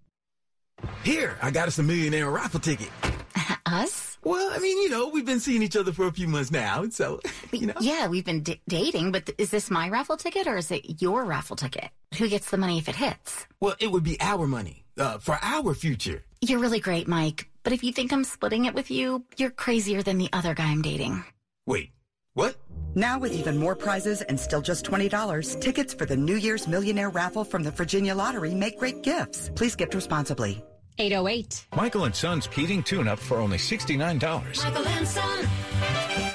Here, 1.04 1.38
I 1.40 1.52
got 1.52 1.68
us 1.68 1.78
a 1.78 1.84
millionaire 1.84 2.28
raffle 2.28 2.58
ticket. 2.58 2.90
Us? 3.66 4.18
Well, 4.24 4.50
I 4.52 4.58
mean, 4.58 4.76
you 4.82 4.88
know, 4.88 5.06
we've 5.08 5.24
been 5.24 5.38
seeing 5.38 5.62
each 5.62 5.76
other 5.76 5.92
for 5.92 6.08
a 6.08 6.12
few 6.12 6.26
months 6.26 6.50
now, 6.50 6.88
so, 6.88 7.20
you 7.52 7.68
know. 7.68 7.74
Yeah, 7.80 8.08
we've 8.08 8.24
been 8.24 8.42
d- 8.42 8.60
dating, 8.66 9.12
but 9.12 9.26
th- 9.26 9.36
is 9.38 9.50
this 9.50 9.70
my 9.70 9.88
raffle 9.88 10.16
ticket 10.16 10.48
or 10.48 10.56
is 10.56 10.72
it 10.72 11.00
your 11.00 11.24
raffle 11.24 11.54
ticket? 11.54 11.90
Who 12.18 12.28
gets 12.28 12.50
the 12.50 12.56
money 12.56 12.78
if 12.78 12.88
it 12.88 12.96
hits? 12.96 13.46
Well, 13.60 13.76
it 13.78 13.92
would 13.92 14.02
be 14.02 14.20
our 14.20 14.48
money, 14.48 14.82
uh, 14.98 15.18
for 15.18 15.38
our 15.42 15.74
future. 15.74 16.24
You're 16.40 16.58
really 16.58 16.80
great, 16.80 17.06
Mike, 17.06 17.48
but 17.62 17.72
if 17.72 17.84
you 17.84 17.92
think 17.92 18.12
I'm 18.12 18.24
splitting 18.24 18.64
it 18.64 18.74
with 18.74 18.90
you, 18.90 19.24
you're 19.36 19.50
crazier 19.50 20.02
than 20.02 20.18
the 20.18 20.28
other 20.32 20.54
guy 20.54 20.72
I'm 20.72 20.82
dating. 20.82 21.22
Wait, 21.66 21.92
what? 22.34 22.56
Now 22.94 23.18
with 23.18 23.32
even 23.32 23.58
more 23.58 23.74
prizes 23.74 24.22
and 24.22 24.38
still 24.38 24.60
just 24.60 24.84
$20, 24.84 25.60
tickets 25.60 25.94
for 25.94 26.06
the 26.06 26.16
New 26.16 26.36
Year's 26.36 26.68
Millionaire 26.68 27.10
raffle 27.10 27.44
from 27.44 27.62
the 27.62 27.70
Virginia 27.70 28.14
Lottery 28.14 28.54
make 28.54 28.78
great 28.78 29.02
gifts. 29.02 29.50
Please 29.54 29.74
gift 29.76 29.94
responsibly. 29.94 30.62
808. 30.98 31.66
Michael 31.74 32.04
and 32.04 32.14
Son's 32.14 32.46
heating 32.46 32.82
tune-up 32.82 33.18
for 33.18 33.38
only 33.38 33.56
$69. 33.58 34.64
Michael 34.64 34.86
and 34.88 35.08
Son. 35.08 36.31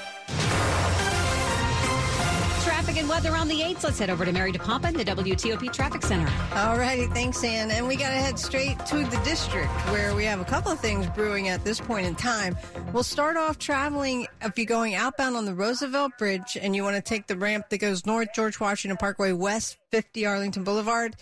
Traffic 2.98 3.00
and 3.00 3.10
weather 3.10 3.38
on 3.38 3.48
the 3.48 3.62
8s. 3.62 3.84
Let's 3.84 4.00
head 4.00 4.10
over 4.10 4.26
to 4.26 4.32
Mary 4.32 4.52
DePompa 4.52 4.90
in 4.90 4.96
the 4.96 5.06
WTOP 5.06 5.72
Traffic 5.72 6.02
Center. 6.04 6.32
All 6.56 6.78
righty, 6.78 7.06
thanks, 7.08 7.44
Ann. 7.44 7.70
And 7.70 7.88
we 7.88 7.96
got 7.96 8.10
to 8.10 8.16
head 8.16 8.40
straight 8.40 8.84
to 8.88 9.04
the 9.04 9.22
district 9.24 9.70
where 9.92 10.16
we 10.16 10.24
have 10.26 10.40
a 10.40 10.46
couple 10.46 10.72
of 10.72 10.80
things 10.80 11.06
brewing 11.08 11.48
at 11.48 11.64
this 11.64 11.80
point 11.80 12.08
in 12.08 12.16
time. 12.16 12.58
We'll 12.94 13.04
start 13.04 13.38
off 13.38 13.60
traveling 13.60 14.28
if 14.42 14.58
you're 14.58 14.66
going 14.66 14.96
outbound 14.96 15.36
on 15.36 15.46
the 15.46 15.54
Roosevelt 15.54 16.14
Bridge 16.18 16.58
and 16.60 16.76
you 16.76 16.84
want 16.84 16.96
to 16.96 17.02
take 17.02 17.28
the 17.28 17.38
ramp 17.38 17.70
that 17.70 17.78
goes 17.80 18.06
north 18.06 18.30
George 18.34 18.60
Washington 18.60 18.98
Parkway 18.98 19.32
west 19.32 19.78
50 19.92 20.26
Arlington 20.26 20.64
Boulevard. 20.64 21.16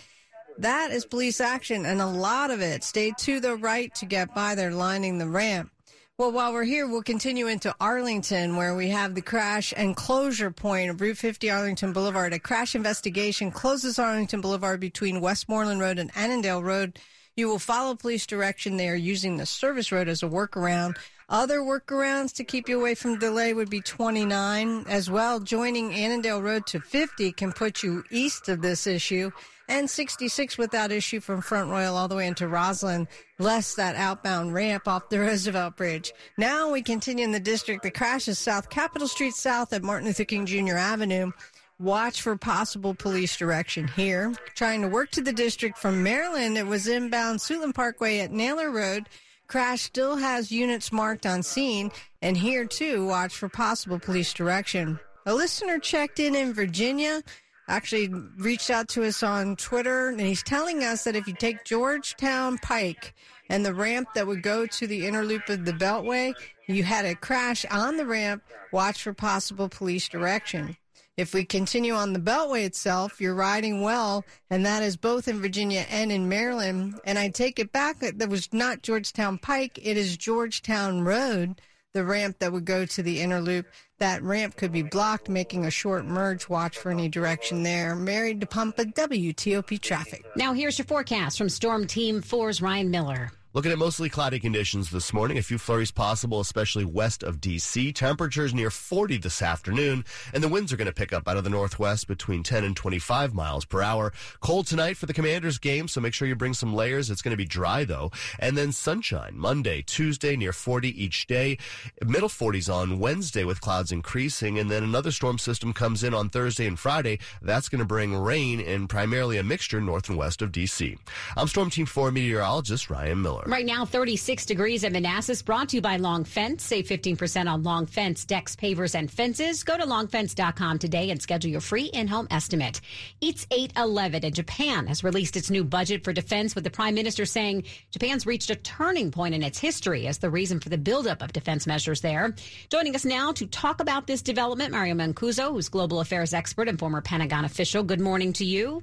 That 0.59 0.91
is 0.91 1.05
police 1.05 1.41
action, 1.41 1.85
and 1.85 2.01
a 2.01 2.07
lot 2.07 2.49
of 2.49 2.61
it 2.61 2.81
Stay 2.81 3.11
to 3.19 3.41
the 3.41 3.57
right 3.57 3.93
to 3.95 4.05
get 4.05 4.33
by. 4.33 4.55
They're 4.55 4.71
lining 4.71 5.17
the 5.17 5.27
ramp. 5.27 5.69
Well, 6.17 6.31
while 6.31 6.53
we're 6.53 6.63
here, 6.63 6.87
we'll 6.87 7.03
continue 7.03 7.47
into 7.47 7.75
Arlington, 7.77 8.55
where 8.55 8.73
we 8.73 8.87
have 8.87 9.15
the 9.15 9.21
crash 9.21 9.73
and 9.75 9.97
closure 9.97 10.49
point 10.49 10.89
of 10.89 11.01
Route 11.01 11.17
50 11.17 11.51
Arlington 11.51 11.91
Boulevard. 11.91 12.31
A 12.31 12.39
crash 12.39 12.73
investigation 12.73 13.51
closes 13.51 13.99
Arlington 13.99 14.39
Boulevard 14.39 14.79
between 14.79 15.19
Westmoreland 15.19 15.81
Road 15.81 15.99
and 15.99 16.11
Annandale 16.15 16.63
Road. 16.63 16.99
You 17.35 17.49
will 17.49 17.59
follow 17.59 17.95
police 17.95 18.25
direction. 18.25 18.77
They 18.77 18.87
are 18.87 18.95
using 18.95 19.35
the 19.35 19.45
service 19.45 19.91
road 19.91 20.07
as 20.07 20.23
a 20.23 20.27
workaround. 20.27 20.95
Other 21.27 21.61
workarounds 21.61 22.33
to 22.35 22.43
keep 22.43 22.69
you 22.69 22.79
away 22.79 22.93
from 22.93 23.17
delay 23.17 23.53
would 23.53 23.69
be 23.69 23.81
29 23.81 24.85
as 24.87 25.09
well. 25.09 25.39
Joining 25.39 25.91
Annandale 25.91 26.41
Road 26.41 26.67
to 26.67 26.79
50 26.79 27.31
can 27.31 27.51
put 27.51 27.81
you 27.81 28.03
east 28.11 28.47
of 28.47 28.61
this 28.61 28.85
issue 28.85 29.31
and 29.67 29.89
66 29.89 30.57
without 30.59 30.91
issue 30.91 31.19
from 31.19 31.41
Front 31.41 31.71
Royal 31.71 31.97
all 31.97 32.07
the 32.07 32.15
way 32.15 32.27
into 32.27 32.45
Rosslyn, 32.45 33.07
less 33.39 33.73
that 33.73 33.95
outbound 33.95 34.53
ramp 34.53 34.87
off 34.87 35.09
the 35.09 35.19
Roosevelt 35.21 35.75
Bridge. 35.75 36.13
Now 36.37 36.71
we 36.71 36.83
continue 36.83 37.23
in 37.23 37.31
the 37.31 37.39
district. 37.39 37.81
The 37.81 37.89
crash 37.89 38.27
is 38.27 38.37
South 38.37 38.69
Capitol 38.69 39.07
Street 39.07 39.33
South 39.33 39.73
at 39.73 39.81
Martin 39.81 40.05
Luther 40.07 40.25
King 40.25 40.45
Jr. 40.45 40.75
Avenue. 40.75 41.31
Watch 41.79 42.21
for 42.21 42.37
possible 42.37 42.93
police 42.93 43.35
direction 43.35 43.87
here. 43.87 44.33
Trying 44.53 44.81
to 44.83 44.87
work 44.87 45.11
to 45.11 45.21
the 45.21 45.33
district 45.33 45.77
from 45.77 46.03
Maryland, 46.03 46.57
it 46.57 46.65
was 46.65 46.87
inbound 46.87 47.39
Suitland 47.39 47.73
Parkway 47.73 48.19
at 48.19 48.31
Naylor 48.31 48.71
Road. 48.71 49.09
Crash 49.47 49.81
still 49.83 50.17
has 50.17 50.51
units 50.51 50.91
marked 50.91 51.25
on 51.25 51.43
scene, 51.43 51.91
and 52.21 52.35
here 52.35 52.65
too, 52.65 53.05
watch 53.05 53.35
for 53.35 53.49
possible 53.49 53.99
police 53.99 54.33
direction. 54.33 54.99
A 55.25 55.33
listener 55.33 55.79
checked 55.79 56.19
in 56.19 56.35
in 56.35 56.53
Virginia, 56.53 57.21
actually 57.67 58.09
reached 58.37 58.69
out 58.69 58.87
to 58.89 59.03
us 59.03 59.23
on 59.23 59.55
Twitter, 59.55 60.09
and 60.09 60.19
he's 60.19 60.43
telling 60.43 60.83
us 60.83 61.03
that 61.03 61.15
if 61.15 61.27
you 61.27 61.33
take 61.33 61.63
Georgetown 61.63 62.57
Pike 62.57 63.13
and 63.49 63.65
the 63.65 63.73
ramp 63.73 64.09
that 64.15 64.27
would 64.27 64.41
go 64.41 64.65
to 64.65 64.87
the 64.87 65.05
inner 65.05 65.23
loop 65.23 65.47
of 65.49 65.65
the 65.65 65.73
Beltway, 65.73 66.33
you 66.67 66.83
had 66.83 67.05
a 67.05 67.15
crash 67.15 67.65
on 67.69 67.97
the 67.97 68.05
ramp, 68.05 68.43
watch 68.71 69.03
for 69.03 69.13
possible 69.13 69.69
police 69.69 70.09
direction. 70.09 70.75
If 71.17 71.33
we 71.33 71.45
continue 71.45 71.93
on 71.93 72.11
the 72.11 72.19
Beltway 72.19 72.65
itself, 72.65 73.21
you're 73.21 73.35
riding 73.35 73.81
well, 73.81 74.25
and 74.49 74.65
that 74.65 74.83
is 74.83 74.97
both 74.97 75.29
in 75.29 75.39
Virginia 75.39 75.85
and 75.89 76.11
in 76.11 76.27
Maryland. 76.27 76.99
And 77.05 77.17
I 77.17 77.29
take 77.29 77.57
it 77.57 77.71
back, 77.71 77.99
that 77.99 78.29
was 78.29 78.51
not 78.51 78.81
Georgetown 78.81 79.37
Pike, 79.37 79.79
it 79.81 79.95
is 79.95 80.17
Georgetown 80.17 81.03
Road, 81.03 81.61
the 81.93 82.03
ramp 82.03 82.39
that 82.39 82.51
would 82.51 82.65
go 82.65 82.85
to 82.85 83.01
the 83.01 83.21
inner 83.21 83.39
loop. 83.39 83.65
That 83.99 84.21
ramp 84.23 84.57
could 84.57 84.73
be 84.73 84.81
blocked, 84.81 85.29
making 85.29 85.63
a 85.63 85.71
short 85.71 86.05
merge. 86.05 86.49
Watch 86.49 86.77
for 86.77 86.91
any 86.91 87.07
direction 87.07 87.63
there. 87.63 87.95
Mary 87.95 88.35
DePompa, 88.35 88.93
WTOP 88.93 89.79
traffic. 89.79 90.25
Now 90.35 90.51
here's 90.51 90.77
your 90.77 90.85
forecast 90.85 91.37
from 91.37 91.47
Storm 91.47 91.87
Team 91.87 92.21
4's 92.21 92.61
Ryan 92.61 92.91
Miller. 92.91 93.31
Looking 93.55 93.71
at 93.71 93.77
mostly 93.77 94.09
cloudy 94.09 94.37
conditions 94.37 94.91
this 94.91 95.13
morning, 95.13 95.37
a 95.37 95.41
few 95.41 95.57
flurries 95.57 95.89
possible, 95.89 96.41
especially 96.41 96.83
west 96.83 97.23
of 97.23 97.39
D.C. 97.39 97.93
Temperatures 97.93 98.53
near 98.53 98.69
40 98.69 99.15
this 99.15 99.41
afternoon, 99.41 100.03
and 100.33 100.43
the 100.43 100.49
winds 100.49 100.73
are 100.73 100.75
going 100.75 100.87
to 100.87 100.93
pick 100.93 101.13
up 101.13 101.25
out 101.25 101.37
of 101.37 101.45
the 101.45 101.49
northwest 101.49 102.09
between 102.09 102.43
10 102.43 102.65
and 102.65 102.75
25 102.75 103.33
miles 103.33 103.63
per 103.63 103.81
hour. 103.81 104.11
Cold 104.41 104.67
tonight 104.67 104.97
for 104.97 105.05
the 105.05 105.13
Commanders 105.13 105.57
game, 105.57 105.87
so 105.87 106.01
make 106.01 106.13
sure 106.13 106.27
you 106.27 106.35
bring 106.35 106.53
some 106.53 106.73
layers. 106.73 107.09
It's 107.09 107.21
going 107.21 107.31
to 107.31 107.37
be 107.37 107.45
dry 107.45 107.85
though. 107.85 108.11
And 108.39 108.57
then 108.57 108.73
sunshine 108.73 109.35
Monday, 109.37 109.81
Tuesday 109.83 110.35
near 110.35 110.51
40 110.51 110.89
each 111.01 111.25
day. 111.25 111.57
Middle 112.05 112.27
40s 112.27 112.69
on 112.69 112.99
Wednesday 112.99 113.45
with 113.45 113.61
clouds 113.61 113.93
increasing, 113.93 114.59
and 114.59 114.69
then 114.69 114.83
another 114.83 115.11
storm 115.11 115.37
system 115.37 115.71
comes 115.71 116.03
in 116.03 116.13
on 116.13 116.27
Thursday 116.27 116.67
and 116.67 116.77
Friday. 116.77 117.19
That's 117.41 117.69
going 117.69 117.79
to 117.79 117.85
bring 117.85 118.13
rain 118.17 118.59
and 118.59 118.89
primarily 118.89 119.37
a 119.37 119.43
mixture 119.43 119.79
north 119.79 120.09
and 120.09 120.17
west 120.17 120.41
of 120.41 120.51
D.C. 120.51 120.97
I'm 121.37 121.47
Storm 121.47 121.69
Team 121.69 121.85
4 121.85 122.11
meteorologist 122.11 122.89
Ryan 122.89 123.21
Miller. 123.21 123.44
Right 123.47 123.65
now, 123.65 123.85
36 123.85 124.47
degrees 124.47 124.83
at 124.83 124.91
Manassas, 124.91 125.43
brought 125.43 125.69
to 125.69 125.75
you 125.75 125.81
by 125.81 125.97
Long 125.97 126.23
Fence. 126.23 126.63
Save 126.63 126.87
15% 126.87 127.47
on 127.47 127.61
Long 127.61 127.85
Fence 127.85 128.25
decks, 128.25 128.55
pavers, 128.55 128.95
and 128.95 129.09
fences. 129.09 129.63
Go 129.63 129.77
to 129.77 129.85
longfence.com 129.85 130.79
today 130.79 131.11
and 131.11 131.21
schedule 131.21 131.51
your 131.51 131.61
free 131.61 131.83
in-home 131.85 132.27
estimate. 132.31 132.81
It's 133.21 133.45
8-11 133.47 134.23
and 134.23 134.33
Japan 134.33 134.87
has 134.87 135.03
released 135.03 135.37
its 135.37 135.51
new 135.51 135.63
budget 135.63 136.03
for 136.03 136.11
defense 136.11 136.55
with 136.55 136.63
the 136.63 136.71
prime 136.71 136.95
minister 136.95 137.23
saying 137.23 137.65
Japan's 137.91 138.25
reached 138.25 138.49
a 138.49 138.55
turning 138.55 139.11
point 139.11 139.35
in 139.35 139.43
its 139.43 139.59
history 139.59 140.07
as 140.07 140.17
the 140.17 140.31
reason 140.31 140.59
for 140.59 140.69
the 140.69 140.77
buildup 140.79 141.21
of 141.21 141.31
defense 141.31 141.67
measures 141.67 142.01
there. 142.01 142.33
Joining 142.71 142.95
us 142.95 143.05
now 143.05 143.31
to 143.33 143.45
talk 143.45 143.79
about 143.79 144.07
this 144.07 144.23
development, 144.23 144.71
Mario 144.71 144.95
Mancuso, 144.95 145.51
who's 145.51 145.69
global 145.69 145.99
affairs 145.99 146.33
expert 146.33 146.67
and 146.67 146.79
former 146.79 147.01
Pentagon 147.01 147.45
official. 147.45 147.83
Good 147.83 148.01
morning 148.01 148.33
to 148.33 148.45
you. 148.45 148.81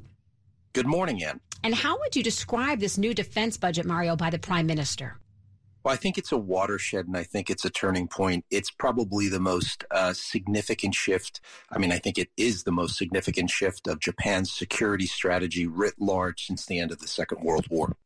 Good 0.73 0.87
morning, 0.87 1.25
Ann. 1.25 1.41
And 1.65 1.75
how 1.75 1.99
would 1.99 2.17
you 2.17 2.23
describe 2.23 2.81
this 2.81 2.99
new 2.99 3.15
defense 3.15 3.57
budget, 3.57 3.87
Mario, 3.87 4.17
by 4.17 4.31
the 4.31 4.39
prime 4.39 4.67
minister? 4.67 5.17
Well, 5.85 5.93
I 5.93 5.97
think 5.97 6.17
it's 6.17 6.31
a 6.31 6.37
watershed 6.37 7.07
and 7.07 7.17
I 7.17 7.25
think 7.25 7.51
it's 7.51 7.65
a 7.65 7.71
turning 7.71 8.07
point. 8.07 8.45
It's 8.51 8.71
probably 8.71 9.29
the 9.29 9.41
most 9.41 9.85
uh, 9.91 10.13
significant 10.13 10.95
shift. 10.95 11.41
I 11.71 11.79
mean, 11.79 11.91
I 11.91 11.99
think 11.99 12.19
it 12.19 12.31
is 12.37 12.63
the 12.63 12.71
most 12.71 12.97
significant 12.97 13.51
shift 13.51 13.89
of 13.89 13.99
Japan's 13.99 14.53
security 14.53 15.07
strategy 15.07 15.67
writ 15.67 15.95
large 15.99 16.47
since 16.47 16.67
the 16.67 16.79
end 16.79 16.93
of 16.93 17.01
the 17.01 17.09
Second 17.09 17.43
World 17.43 17.67
War. 17.69 17.97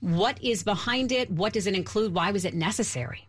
What 0.00 0.42
is 0.42 0.62
behind 0.62 1.12
it? 1.12 1.30
What 1.30 1.52
does 1.52 1.66
it 1.66 1.74
include? 1.74 2.14
Why 2.14 2.32
was 2.32 2.44
it 2.44 2.54
necessary? 2.54 3.28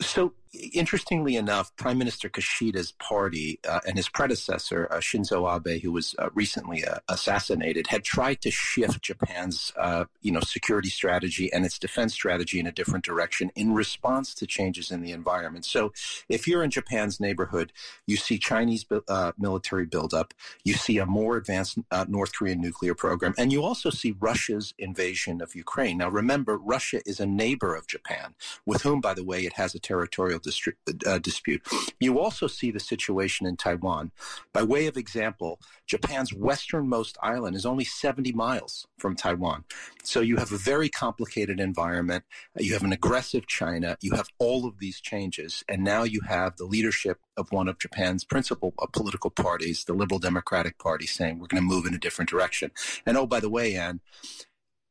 So, 0.00 0.32
interestingly 0.52 1.36
enough, 1.36 1.74
Prime 1.76 1.98
Minister 1.98 2.28
Kishida's 2.28 2.92
party 2.92 3.58
uh, 3.68 3.80
and 3.86 3.96
his 3.96 4.08
predecessor, 4.08 4.88
uh, 4.90 4.96
Shinzo 4.96 5.46
Abe, 5.54 5.82
who 5.82 5.92
was 5.92 6.14
uh, 6.18 6.30
recently 6.34 6.84
uh, 6.84 6.98
assassinated, 7.08 7.88
had 7.88 8.04
tried 8.04 8.40
to 8.42 8.50
shift 8.50 9.02
Japan's, 9.02 9.72
uh, 9.76 10.04
you 10.22 10.32
know, 10.32 10.40
security 10.40 10.88
strategy 10.88 11.52
and 11.52 11.64
its 11.64 11.78
defense 11.78 12.14
strategy 12.14 12.58
in 12.58 12.66
a 12.66 12.72
different 12.72 13.04
direction 13.04 13.50
in 13.54 13.74
response 13.74 14.34
to 14.34 14.46
changes 14.46 14.90
in 14.90 15.02
the 15.02 15.12
environment. 15.12 15.64
So, 15.64 15.92
if 16.28 16.46
you're 16.46 16.62
in 16.62 16.70
Japan's 16.70 17.20
neighborhood, 17.20 17.72
you 18.06 18.16
see 18.16 18.38
Chinese 18.38 18.84
uh, 19.08 19.32
military 19.38 19.86
buildup, 19.86 20.34
you 20.64 20.74
see 20.74 20.98
a 20.98 21.06
more 21.06 21.36
advanced 21.36 21.78
North 22.08 22.32
Korean 22.34 22.60
nuclear 22.60 22.94
program, 22.94 23.34
and 23.38 23.52
you 23.52 23.62
also 23.62 23.90
see 23.90 24.14
Russia's 24.18 24.74
invasion 24.78 25.40
of 25.40 25.54
Ukraine. 25.54 25.98
Now, 25.98 26.08
remember, 26.08 26.56
Russia 26.56 27.00
is 27.06 27.20
a 27.20 27.26
neighbor 27.26 27.74
of 27.74 27.86
Japan, 27.86 28.34
with 28.66 28.82
whom, 28.82 29.00
by 29.00 29.14
the 29.14 29.24
way, 29.24 29.44
it 29.44 29.54
has 29.54 29.74
a 29.74 29.78
territorial 29.78 30.37
distri- 30.38 31.06
uh, 31.06 31.18
dispute. 31.18 31.66
You 32.00 32.18
also 32.18 32.46
see 32.46 32.70
the 32.70 32.80
situation 32.80 33.46
in 33.46 33.56
Taiwan. 33.56 34.12
By 34.52 34.62
way 34.62 34.86
of 34.86 34.96
example, 34.96 35.60
Japan's 35.86 36.32
westernmost 36.32 37.16
island 37.22 37.56
is 37.56 37.66
only 37.66 37.84
70 37.84 38.32
miles 38.32 38.86
from 38.98 39.16
Taiwan. 39.16 39.64
So 40.02 40.20
you 40.20 40.36
have 40.36 40.52
a 40.52 40.58
very 40.58 40.88
complicated 40.88 41.60
environment. 41.60 42.24
You 42.56 42.72
have 42.72 42.82
an 42.82 42.92
aggressive 42.92 43.46
China. 43.46 43.96
You 44.00 44.12
have 44.14 44.28
all 44.38 44.66
of 44.66 44.78
these 44.78 45.00
changes. 45.00 45.64
And 45.68 45.84
now 45.84 46.02
you 46.02 46.20
have 46.28 46.56
the 46.56 46.64
leadership 46.64 47.18
of 47.36 47.50
one 47.52 47.68
of 47.68 47.78
Japan's 47.78 48.24
principal 48.24 48.74
uh, 48.78 48.86
political 48.86 49.30
parties, 49.30 49.84
the 49.84 49.92
Liberal 49.92 50.18
Democratic 50.18 50.78
Party, 50.78 51.06
saying 51.06 51.38
we're 51.38 51.46
going 51.46 51.62
to 51.62 51.66
move 51.66 51.86
in 51.86 51.94
a 51.94 51.98
different 51.98 52.28
direction. 52.28 52.70
And 53.06 53.16
oh, 53.16 53.26
by 53.26 53.40
the 53.40 53.50
way, 53.50 53.76
Ann, 53.76 54.00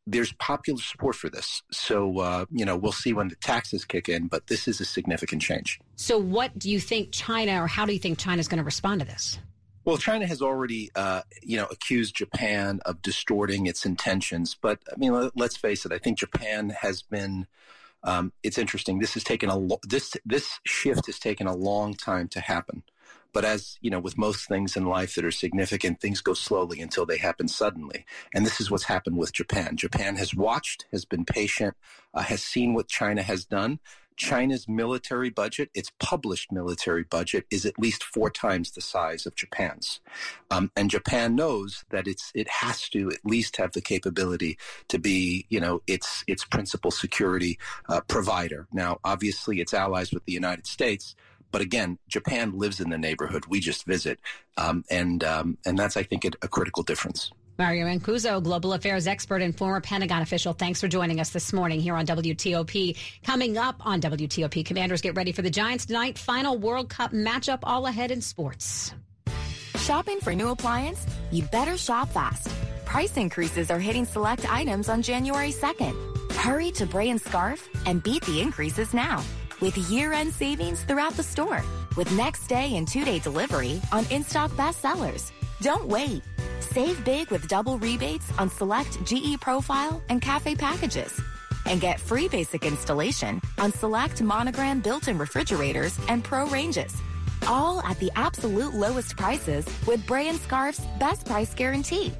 there's 0.07 0.31
popular 0.33 0.81
support 0.81 1.15
for 1.15 1.29
this. 1.29 1.61
So, 1.71 2.19
uh, 2.19 2.45
you 2.49 2.65
know, 2.65 2.77
we'll 2.77 2.93
see 2.93 3.11
when 3.13 3.27
the 3.27 3.35
taxes 3.35 3.83
kick 3.83 4.07
in, 4.07 4.27
but 4.27 4.47
this 4.47 4.67
is 4.67 4.79
a 4.79 4.85
significant 4.85 5.41
change. 5.41 5.79
So, 5.97 6.17
what 6.17 6.57
do 6.57 6.71
you 6.71 6.79
think 6.79 7.09
China, 7.11 7.61
or 7.61 7.67
how 7.67 7.85
do 7.85 7.93
you 7.93 7.99
think 7.99 8.17
China 8.17 8.39
is 8.39 8.47
going 8.47 8.59
to 8.59 8.63
respond 8.63 9.01
to 9.01 9.05
this? 9.05 9.37
Well, 9.83 9.97
China 9.97 10.25
has 10.25 10.41
already, 10.41 10.89
uh, 10.95 11.21
you 11.43 11.57
know, 11.57 11.67
accused 11.69 12.15
Japan 12.15 12.79
of 12.85 13.01
distorting 13.01 13.67
its 13.67 13.85
intentions. 13.85 14.55
But 14.59 14.79
I 14.91 14.97
mean, 14.97 15.29
let's 15.35 15.57
face 15.57 15.85
it. 15.85 15.91
I 15.91 15.97
think 15.97 16.17
Japan 16.17 16.69
has 16.69 17.01
been. 17.01 17.47
Um, 18.03 18.31
it's 18.43 18.57
interesting. 18.57 18.99
This 18.99 19.15
has 19.15 19.23
taken 19.23 19.49
a 19.49 19.57
lo- 19.57 19.79
this 19.83 20.15
this 20.25 20.59
shift 20.65 21.07
has 21.07 21.19
taken 21.19 21.47
a 21.47 21.55
long 21.55 21.93
time 21.93 22.27
to 22.29 22.39
happen. 22.39 22.83
But 23.37 23.45
as 23.45 23.77
you 23.81 23.91
know, 23.91 23.99
with 23.99 24.17
most 24.17 24.47
things 24.47 24.75
in 24.75 24.87
life 24.87 25.13
that 25.13 25.23
are 25.23 25.29
significant, 25.29 26.01
things 26.01 26.21
go 26.21 26.33
slowly 26.33 26.81
until 26.81 27.05
they 27.05 27.19
happen 27.19 27.47
suddenly. 27.47 28.03
And 28.33 28.43
this 28.43 28.59
is 28.59 28.71
what's 28.71 28.85
happened 28.85 29.19
with 29.19 29.31
Japan. 29.31 29.77
Japan 29.77 30.15
has 30.15 30.33
watched, 30.33 30.87
has 30.91 31.05
been 31.05 31.23
patient, 31.23 31.75
uh, 32.15 32.23
has 32.23 32.41
seen 32.41 32.73
what 32.73 32.87
China 32.87 33.21
has 33.21 33.45
done. 33.45 33.79
China's 34.15 34.67
military 34.67 35.29
budget, 35.29 35.69
its 35.75 35.91
published 35.99 36.51
military 36.51 37.03
budget, 37.03 37.45
is 37.51 37.63
at 37.63 37.77
least 37.77 38.03
four 38.03 38.31
times 38.31 38.71
the 38.71 38.81
size 38.81 39.27
of 39.27 39.35
Japan's. 39.35 40.01
Um, 40.49 40.71
and 40.75 40.89
Japan 40.89 41.35
knows 41.35 41.85
that 41.91 42.07
it's 42.07 42.31
it 42.33 42.49
has 42.49 42.89
to 42.89 43.11
at 43.11 43.23
least 43.23 43.57
have 43.57 43.73
the 43.73 43.81
capability 43.81 44.57
to 44.87 44.97
be, 44.97 45.45
you 45.49 45.59
know, 45.59 45.83
its 45.85 46.23
its 46.25 46.43
principal 46.43 46.89
security 46.89 47.59
uh, 47.87 48.01
provider. 48.07 48.67
Now, 48.73 48.97
obviously, 49.03 49.61
it's 49.61 49.75
allies 49.75 50.11
with 50.11 50.25
the 50.25 50.33
United 50.33 50.65
States, 50.65 51.15
but 51.51 51.61
again, 51.61 51.97
Japan 52.07 52.57
lives 52.57 52.79
in 52.79 52.89
the 52.89 52.97
neighborhood. 52.97 53.45
We 53.47 53.59
just 53.59 53.85
visit, 53.85 54.19
um, 54.57 54.83
and 54.89 55.23
um, 55.23 55.57
and 55.65 55.77
that's 55.77 55.97
I 55.97 56.03
think 56.03 56.25
a, 56.25 56.31
a 56.41 56.47
critical 56.47 56.83
difference. 56.83 57.31
Mario 57.57 57.87
Mancuso, 57.87 58.41
global 58.43 58.73
affairs 58.73 59.07
expert 59.07 59.41
and 59.41 59.57
former 59.57 59.81
Pentagon 59.81 60.21
official. 60.21 60.53
Thanks 60.53 60.79
for 60.79 60.87
joining 60.87 61.19
us 61.19 61.31
this 61.31 61.51
morning 61.51 61.79
here 61.79 61.95
on 61.95 62.05
WTOP. 62.05 62.95
Coming 63.23 63.57
up 63.57 63.75
on 63.85 63.99
WTOP, 63.99 64.63
Commanders 64.63 65.01
get 65.01 65.15
ready 65.15 65.31
for 65.31 65.41
the 65.41 65.49
Giants 65.49 65.87
tonight. 65.87 66.19
Final 66.19 66.57
World 66.57 66.89
Cup 66.89 67.11
matchup 67.13 67.59
all 67.63 67.87
ahead 67.87 68.11
in 68.11 68.21
sports. 68.21 68.93
Shopping 69.79 70.19
for 70.19 70.35
new 70.35 70.49
appliance? 70.49 71.03
You 71.31 71.43
better 71.43 71.77
shop 71.77 72.09
fast. 72.09 72.49
Price 72.85 73.17
increases 73.17 73.71
are 73.71 73.79
hitting 73.79 74.05
select 74.05 74.51
items 74.51 74.87
on 74.87 75.01
January 75.01 75.51
2nd. 75.51 75.95
Hurry 76.33 76.69
to 76.71 76.85
Bray 76.85 77.09
and 77.09 77.19
Scarff 77.19 77.67
and 77.87 78.03
beat 78.03 78.23
the 78.25 78.39
increases 78.39 78.93
now 78.93 79.23
with 79.61 79.77
year-end 79.89 80.33
savings 80.33 80.83
throughout 80.83 81.13
the 81.13 81.23
store 81.23 81.63
with 81.95 82.11
next 82.11 82.47
day 82.47 82.75
and 82.75 82.87
two-day 82.87 83.19
delivery 83.19 83.81
on 83.91 84.05
in-stock 84.11 84.51
bestsellers. 84.51 85.31
Don't 85.61 85.87
wait. 85.87 86.23
Save 86.59 87.03
big 87.03 87.31
with 87.31 87.47
double 87.47 87.77
rebates 87.79 88.31
on 88.37 88.49
select 88.49 89.03
GE 89.03 89.39
Profile 89.41 90.01
and 90.09 90.21
Cafe 90.21 90.55
packages. 90.55 91.19
And 91.65 91.81
get 91.81 91.99
free 91.99 92.27
basic 92.27 92.65
installation 92.65 93.41
on 93.57 93.71
select 93.71 94.21
monogram 94.21 94.79
built-in 94.79 95.17
refrigerators 95.17 95.97
and 96.07 96.23
pro 96.23 96.45
ranges. 96.47 96.95
All 97.47 97.81
at 97.81 97.99
the 97.99 98.11
absolute 98.15 98.73
lowest 98.73 99.17
prices 99.17 99.65
with 99.87 100.05
Bray 100.05 100.27
and 100.27 100.39
Scarff's 100.39 100.81
best 100.99 101.25
price 101.25 101.53
guarantee. 101.53 102.13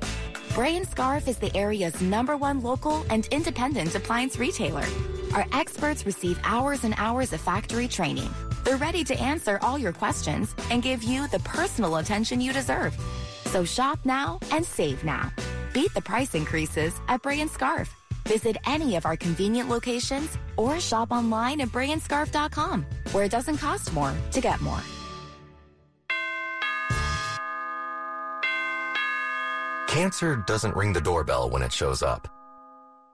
Bray 0.58 0.76
and 0.76 0.88
Scarff 0.88 1.28
is 1.28 1.38
the 1.38 1.56
area's 1.56 2.02
number 2.02 2.36
one 2.36 2.62
local 2.62 3.06
and 3.12 3.28
independent 3.28 3.94
appliance 3.94 4.40
retailer. 4.40 4.86
Our 5.36 5.46
experts 5.54 6.04
receive 6.04 6.40
hours 6.44 6.84
and 6.84 6.96
hours 6.98 7.32
of 7.32 7.40
factory 7.40 7.88
training. 7.88 8.34
They're 8.64 8.78
ready 8.78 9.04
to 9.04 9.20
answer 9.20 9.60
all 9.62 9.78
your 9.78 9.94
questions 9.94 10.56
and 10.72 10.82
give 10.82 11.04
you 11.04 11.28
the 11.28 11.38
personal 11.42 11.98
attention 11.98 12.42
you 12.42 12.54
deserve. 12.54 12.98
So 13.46 13.66
shop 13.66 14.00
now 14.04 14.40
and 14.50 14.66
save 14.66 15.04
now. 15.04 15.32
Beat 15.76 15.94
the 15.94 16.02
price 16.02 16.34
increases 16.34 16.92
at 17.08 17.22
Bray 17.22 17.40
and 17.40 17.52
Scarff. 17.52 17.96
Visit 18.26 18.58
any 18.66 18.96
of 18.96 19.06
our 19.06 19.16
convenient 19.16 19.70
locations 19.70 20.40
or 20.56 20.80
shop 20.80 21.12
online 21.12 21.62
at 21.62 21.70
brayandscarff.com, 21.70 22.84
where 23.12 23.26
it 23.26 23.30
doesn't 23.30 23.58
cost 23.58 23.94
more 23.94 24.12
to 24.32 24.42
get 24.42 24.60
more. 24.62 24.82
Cancer 29.98 30.36
doesn't 30.36 30.75
ring 30.75 30.94
the 30.94 31.01
doorbell 31.01 31.50
when 31.50 31.63
it 31.63 31.74
shows 31.74 32.04
up. 32.04 32.27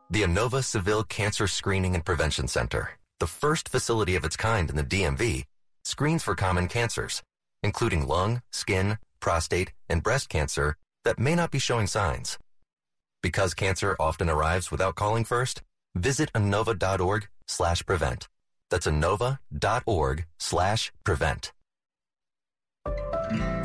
The 0.10 0.24
Inova 0.24 0.62
Saville 0.62 1.06
Cancer 1.06 1.48
Screening 1.48 1.96
and 1.96 2.04
Prevention 2.04 2.46
Center, 2.50 3.00
the 3.22 3.26
first 3.42 3.70
facility 3.70 4.18
of 4.18 4.26
its 4.26 4.36
kind 4.36 4.70
in 4.70 4.76
the 4.76 4.84
DMV, 4.84 5.46
screens 5.86 6.24
for 6.24 6.36
common 6.36 6.68
cancers, 6.68 7.24
including 7.64 8.06
lung, 8.06 8.42
skin, 8.52 8.98
prostate, 9.22 9.72
and 9.88 10.04
breast 10.04 10.28
cancer 10.28 10.76
that 11.06 11.18
may 11.18 11.36
not 11.36 11.52
be 11.52 11.58
showing 11.58 11.88
signs. 11.88 12.38
Because 13.22 13.54
cancer 13.54 13.96
often 13.98 14.30
arrives 14.30 14.70
without 14.70 14.96
calling 14.96 15.24
first, 15.24 15.62
visit 15.96 16.34
inova.org 16.34 17.30
slash 17.48 17.86
prevent. 17.86 18.28
That's 18.70 18.88
inova.org 18.88 20.26
slash 20.38 20.92
prevent. 21.06 21.54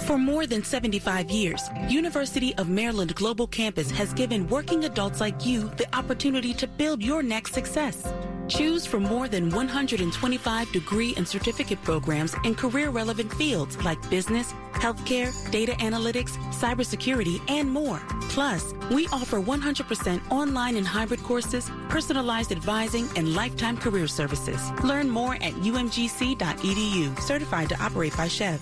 For 0.08 0.16
more 0.16 0.46
than 0.46 0.64
75 0.64 1.30
years, 1.30 1.68
University 1.86 2.54
of 2.54 2.70
Maryland 2.70 3.14
Global 3.14 3.46
Campus 3.46 3.90
has 3.90 4.14
given 4.14 4.48
working 4.48 4.86
adults 4.86 5.20
like 5.20 5.44
you 5.44 5.68
the 5.76 5.86
opportunity 5.94 6.54
to 6.54 6.66
build 6.66 7.02
your 7.02 7.22
next 7.22 7.52
success. 7.52 8.10
Choose 8.48 8.86
from 8.86 9.02
more 9.02 9.28
than 9.28 9.50
125 9.50 10.72
degree 10.72 11.12
and 11.18 11.28
certificate 11.28 11.84
programs 11.84 12.34
in 12.44 12.54
career 12.54 12.88
relevant 12.88 13.30
fields 13.34 13.76
like 13.84 14.00
business, 14.08 14.54
healthcare, 14.72 15.30
data 15.50 15.72
analytics, 15.72 16.38
cybersecurity, 16.54 17.38
and 17.50 17.70
more. 17.70 18.00
Plus, 18.30 18.72
we 18.90 19.08
offer 19.08 19.38
100% 19.42 20.30
online 20.30 20.76
and 20.76 20.86
hybrid 20.86 21.22
courses, 21.22 21.70
personalized 21.90 22.50
advising, 22.50 23.10
and 23.16 23.34
lifetime 23.34 23.76
career 23.76 24.06
services. 24.06 24.70
Learn 24.82 25.10
more 25.10 25.34
at 25.34 25.52
umgc.edu, 25.52 27.20
certified 27.20 27.68
to 27.68 27.78
operate 27.78 28.16
by 28.16 28.26
SCHEV. 28.26 28.58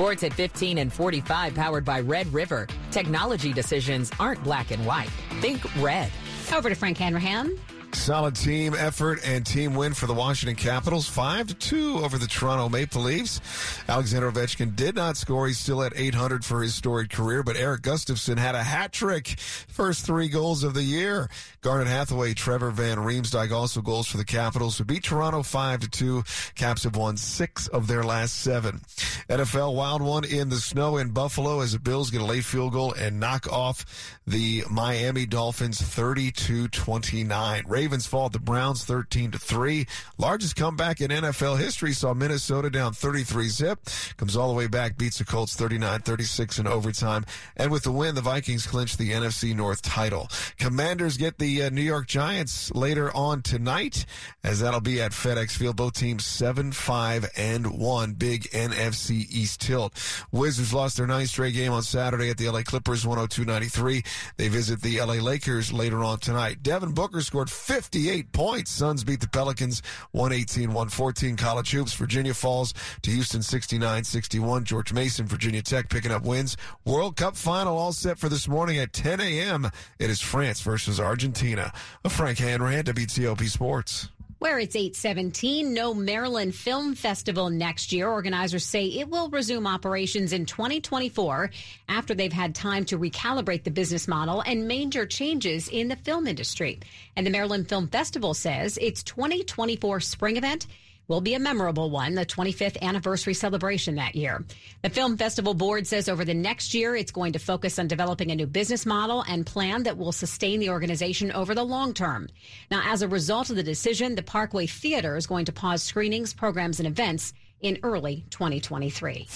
Sports 0.00 0.22
at 0.22 0.32
15 0.32 0.78
and 0.78 0.90
45, 0.90 1.54
powered 1.54 1.84
by 1.84 2.00
Red 2.00 2.26
River. 2.32 2.66
Technology 2.90 3.52
decisions 3.52 4.10
aren't 4.18 4.42
black 4.42 4.70
and 4.70 4.86
white. 4.86 5.10
Think 5.42 5.62
red. 5.76 6.10
Over 6.54 6.70
to 6.70 6.74
Frank 6.74 6.96
Hanrahan. 6.96 7.54
Solid 7.92 8.34
team 8.34 8.74
effort 8.74 9.18
and 9.26 9.44
team 9.44 9.74
win 9.74 9.92
for 9.92 10.06
the 10.06 10.14
Washington 10.14 10.56
Capitals. 10.56 11.06
5 11.06 11.48
to 11.48 11.54
2 11.54 11.98
over 11.98 12.16
the 12.16 12.26
Toronto 12.26 12.70
Maple 12.70 13.02
Leafs. 13.02 13.42
Alexander 13.88 14.30
Ovechkin 14.30 14.74
did 14.74 14.94
not 14.94 15.18
score. 15.18 15.48
He's 15.48 15.58
still 15.58 15.82
at 15.82 15.92
800 15.94 16.44
for 16.44 16.62
his 16.62 16.74
storied 16.74 17.10
career, 17.10 17.42
but 17.42 17.56
Erik 17.56 17.82
Gustafsson 17.82 18.38
had 18.38 18.54
a 18.54 18.62
hat 18.62 18.92
trick. 18.92 19.38
First 19.68 20.06
three 20.06 20.28
goals 20.28 20.64
of 20.64 20.72
the 20.72 20.82
year. 20.82 21.28
Garnet 21.62 21.88
Hathaway, 21.88 22.32
Trevor 22.32 22.70
Van 22.70 22.96
Riemsdyk 22.96 23.52
also 23.52 23.82
goals 23.82 24.06
for 24.06 24.16
the 24.16 24.24
Capitals 24.24 24.78
who 24.78 24.84
beat 24.84 25.02
Toronto 25.02 25.42
5 25.42 25.80
to 25.80 25.90
2. 25.90 26.22
Caps 26.54 26.84
have 26.84 26.96
won 26.96 27.18
six 27.18 27.68
of 27.68 27.86
their 27.86 28.02
last 28.02 28.40
seven. 28.40 28.80
NFL 29.28 29.74
wild 29.74 30.00
one 30.00 30.24
in 30.24 30.48
the 30.48 30.56
snow 30.56 30.96
in 30.96 31.10
Buffalo 31.10 31.60
as 31.60 31.72
the 31.72 31.78
Bills 31.78 32.10
get 32.10 32.22
a 32.22 32.24
late 32.24 32.44
field 32.44 32.72
goal 32.72 32.94
and 32.94 33.20
knock 33.20 33.46
off 33.52 33.84
the 34.26 34.64
Miami 34.70 35.26
Dolphins 35.26 35.82
32 35.82 36.68
29. 36.68 37.64
Ravens 37.66 38.06
fall 38.06 38.26
at 38.26 38.32
the 38.32 38.38
Browns 38.38 38.84
13 38.84 39.32
to 39.32 39.38
3. 39.38 39.86
Largest 40.16 40.56
comeback 40.56 41.02
in 41.02 41.10
NFL 41.10 41.58
history 41.58 41.92
saw 41.92 42.14
Minnesota 42.14 42.70
down 42.70 42.94
33 42.94 43.48
zip. 43.48 43.80
Comes 44.16 44.34
all 44.34 44.48
the 44.48 44.54
way 44.54 44.66
back, 44.66 44.96
beats 44.96 45.18
the 45.18 45.24
Colts 45.24 45.54
39 45.56 46.00
36 46.00 46.58
in 46.58 46.66
overtime. 46.66 47.26
And 47.56 47.70
with 47.70 47.82
the 47.82 47.92
win, 47.92 48.14
the 48.14 48.22
Vikings 48.22 48.66
clinch 48.66 48.96
the 48.96 49.10
NFC 49.10 49.54
North 49.54 49.82
title. 49.82 50.28
Commanders 50.58 51.18
get 51.18 51.38
the 51.38 51.49
uh, 51.58 51.70
New 51.70 51.82
York 51.82 52.06
Giants 52.06 52.70
later 52.72 53.14
on 53.16 53.42
tonight, 53.42 54.06
as 54.44 54.60
that'll 54.60 54.80
be 54.80 55.00
at 55.00 55.12
FedEx 55.12 55.52
Field. 55.52 55.76
Both 55.76 55.94
teams 55.94 56.24
7 56.24 56.72
5 56.72 57.30
and 57.36 57.66
1. 57.78 58.12
Big 58.14 58.44
NFC 58.50 59.26
East 59.30 59.60
tilt. 59.60 59.94
Wizards 60.30 60.72
lost 60.72 60.96
their 60.96 61.06
ninth 61.06 61.30
straight 61.30 61.54
game 61.54 61.72
on 61.72 61.82
Saturday 61.82 62.30
at 62.30 62.38
the 62.38 62.48
LA 62.48 62.62
Clippers 62.62 63.06
102 63.06 63.44
93. 63.44 64.02
They 64.36 64.48
visit 64.48 64.80
the 64.80 65.00
LA 65.00 65.14
Lakers 65.14 65.72
later 65.72 66.04
on 66.04 66.18
tonight. 66.18 66.62
Devin 66.62 66.92
Booker 66.92 67.20
scored 67.20 67.50
58 67.50 68.30
points. 68.32 68.70
Suns 68.70 69.02
beat 69.02 69.20
the 69.20 69.28
Pelicans 69.28 69.82
118 70.12 70.68
114. 70.68 71.36
College 71.36 71.70
hoops. 71.72 71.94
Virginia 71.94 72.34
falls 72.34 72.72
to 73.02 73.10
Houston 73.10 73.42
69 73.42 74.04
61. 74.04 74.64
George 74.64 74.92
Mason, 74.92 75.26
Virginia 75.26 75.62
Tech 75.62 75.88
picking 75.88 76.12
up 76.12 76.22
wins. 76.22 76.56
World 76.84 77.16
Cup 77.16 77.36
final 77.36 77.76
all 77.76 77.92
set 77.92 78.18
for 78.18 78.28
this 78.28 78.46
morning 78.46 78.78
at 78.78 78.92
10 78.92 79.20
a.m. 79.20 79.70
It 79.98 80.10
is 80.10 80.20
France 80.20 80.60
versus 80.60 81.00
Argentina. 81.00 81.39
A 81.42 82.10
Frank 82.10 82.38
Hanrahan, 82.38 82.84
WTOP 82.84 83.48
Sports. 83.48 84.10
Where 84.40 84.58
it's 84.58 84.76
817, 84.76 85.72
no 85.72 85.94
Maryland 85.94 86.54
Film 86.54 86.94
Festival 86.94 87.48
next 87.48 87.92
year. 87.92 88.10
Organizers 88.10 88.64
say 88.64 88.86
it 88.86 89.08
will 89.08 89.30
resume 89.30 89.66
operations 89.66 90.34
in 90.34 90.44
2024 90.44 91.50
after 91.88 92.14
they've 92.14 92.32
had 92.32 92.54
time 92.54 92.84
to 92.86 92.98
recalibrate 92.98 93.64
the 93.64 93.70
business 93.70 94.06
model 94.06 94.42
and 94.42 94.68
major 94.68 95.06
changes 95.06 95.68
in 95.68 95.88
the 95.88 95.96
film 95.96 96.26
industry. 96.26 96.78
And 97.16 97.26
the 97.26 97.30
Maryland 97.30 97.70
Film 97.70 97.88
Festival 97.88 98.34
says 98.34 98.76
its 98.76 99.02
2024 99.02 100.00
spring 100.00 100.36
event 100.36 100.66
will 101.10 101.20
be 101.20 101.34
a 101.34 101.40
memorable 101.40 101.90
one, 101.90 102.14
the 102.14 102.24
25th 102.24 102.80
anniversary 102.80 103.34
celebration 103.34 103.96
that 103.96 104.14
year. 104.14 104.44
The 104.82 104.90
Film 104.90 105.16
Festival 105.16 105.54
Board 105.54 105.86
says 105.86 106.08
over 106.08 106.24
the 106.24 106.32
next 106.32 106.72
year, 106.72 106.94
it's 106.94 107.10
going 107.10 107.32
to 107.32 107.40
focus 107.40 107.80
on 107.80 107.88
developing 107.88 108.30
a 108.30 108.36
new 108.36 108.46
business 108.46 108.86
model 108.86 109.24
and 109.28 109.44
plan 109.44 109.82
that 109.82 109.98
will 109.98 110.12
sustain 110.12 110.60
the 110.60 110.70
organization 110.70 111.32
over 111.32 111.52
the 111.52 111.64
long 111.64 111.92
term. 111.94 112.28
Now, 112.70 112.82
as 112.84 113.02
a 113.02 113.08
result 113.08 113.50
of 113.50 113.56
the 113.56 113.62
decision, 113.64 114.14
the 114.14 114.22
Parkway 114.22 114.68
Theater 114.68 115.16
is 115.16 115.26
going 115.26 115.46
to 115.46 115.52
pause 115.52 115.82
screenings, 115.82 116.32
programs, 116.32 116.78
and 116.78 116.86
events 116.86 117.32
in 117.60 117.78
early 117.82 118.24
2023. 118.30 119.26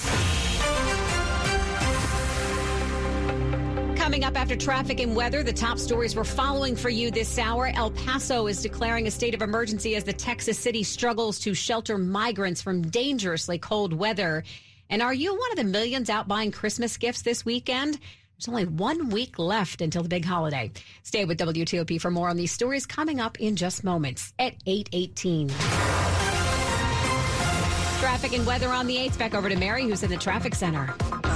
Coming 4.04 4.24
up 4.24 4.38
after 4.38 4.54
traffic 4.54 5.00
and 5.00 5.16
weather, 5.16 5.42
the 5.42 5.50
top 5.50 5.78
stories 5.78 6.14
we're 6.14 6.24
following 6.24 6.76
for 6.76 6.90
you 6.90 7.10
this 7.10 7.38
hour. 7.38 7.68
El 7.68 7.90
Paso 7.90 8.46
is 8.48 8.60
declaring 8.60 9.06
a 9.06 9.10
state 9.10 9.32
of 9.32 9.40
emergency 9.40 9.96
as 9.96 10.04
the 10.04 10.12
Texas 10.12 10.58
city 10.58 10.82
struggles 10.82 11.38
to 11.38 11.54
shelter 11.54 11.96
migrants 11.96 12.60
from 12.60 12.82
dangerously 12.82 13.58
cold 13.58 13.94
weather. 13.94 14.44
And 14.90 15.00
are 15.00 15.14
you 15.14 15.34
one 15.34 15.50
of 15.52 15.56
the 15.56 15.64
millions 15.64 16.10
out 16.10 16.28
buying 16.28 16.52
Christmas 16.52 16.98
gifts 16.98 17.22
this 17.22 17.46
weekend? 17.46 17.94
There's 18.36 18.46
only 18.46 18.66
one 18.66 19.08
week 19.08 19.38
left 19.38 19.80
until 19.80 20.02
the 20.02 20.10
big 20.10 20.26
holiday. 20.26 20.70
Stay 21.02 21.24
with 21.24 21.38
WTOP 21.38 21.98
for 21.98 22.10
more 22.10 22.28
on 22.28 22.36
these 22.36 22.52
stories 22.52 22.84
coming 22.84 23.20
up 23.20 23.40
in 23.40 23.56
just 23.56 23.84
moments 23.84 24.34
at 24.38 24.52
818. 24.66 25.48
Traffic 28.00 28.34
and 28.34 28.46
weather 28.46 28.68
on 28.68 28.86
the 28.86 28.98
8th. 28.98 29.18
Back 29.18 29.34
over 29.34 29.48
to 29.48 29.56
Mary, 29.56 29.84
who's 29.84 30.02
in 30.02 30.10
the 30.10 30.18
traffic 30.18 30.54
center. 30.54 30.94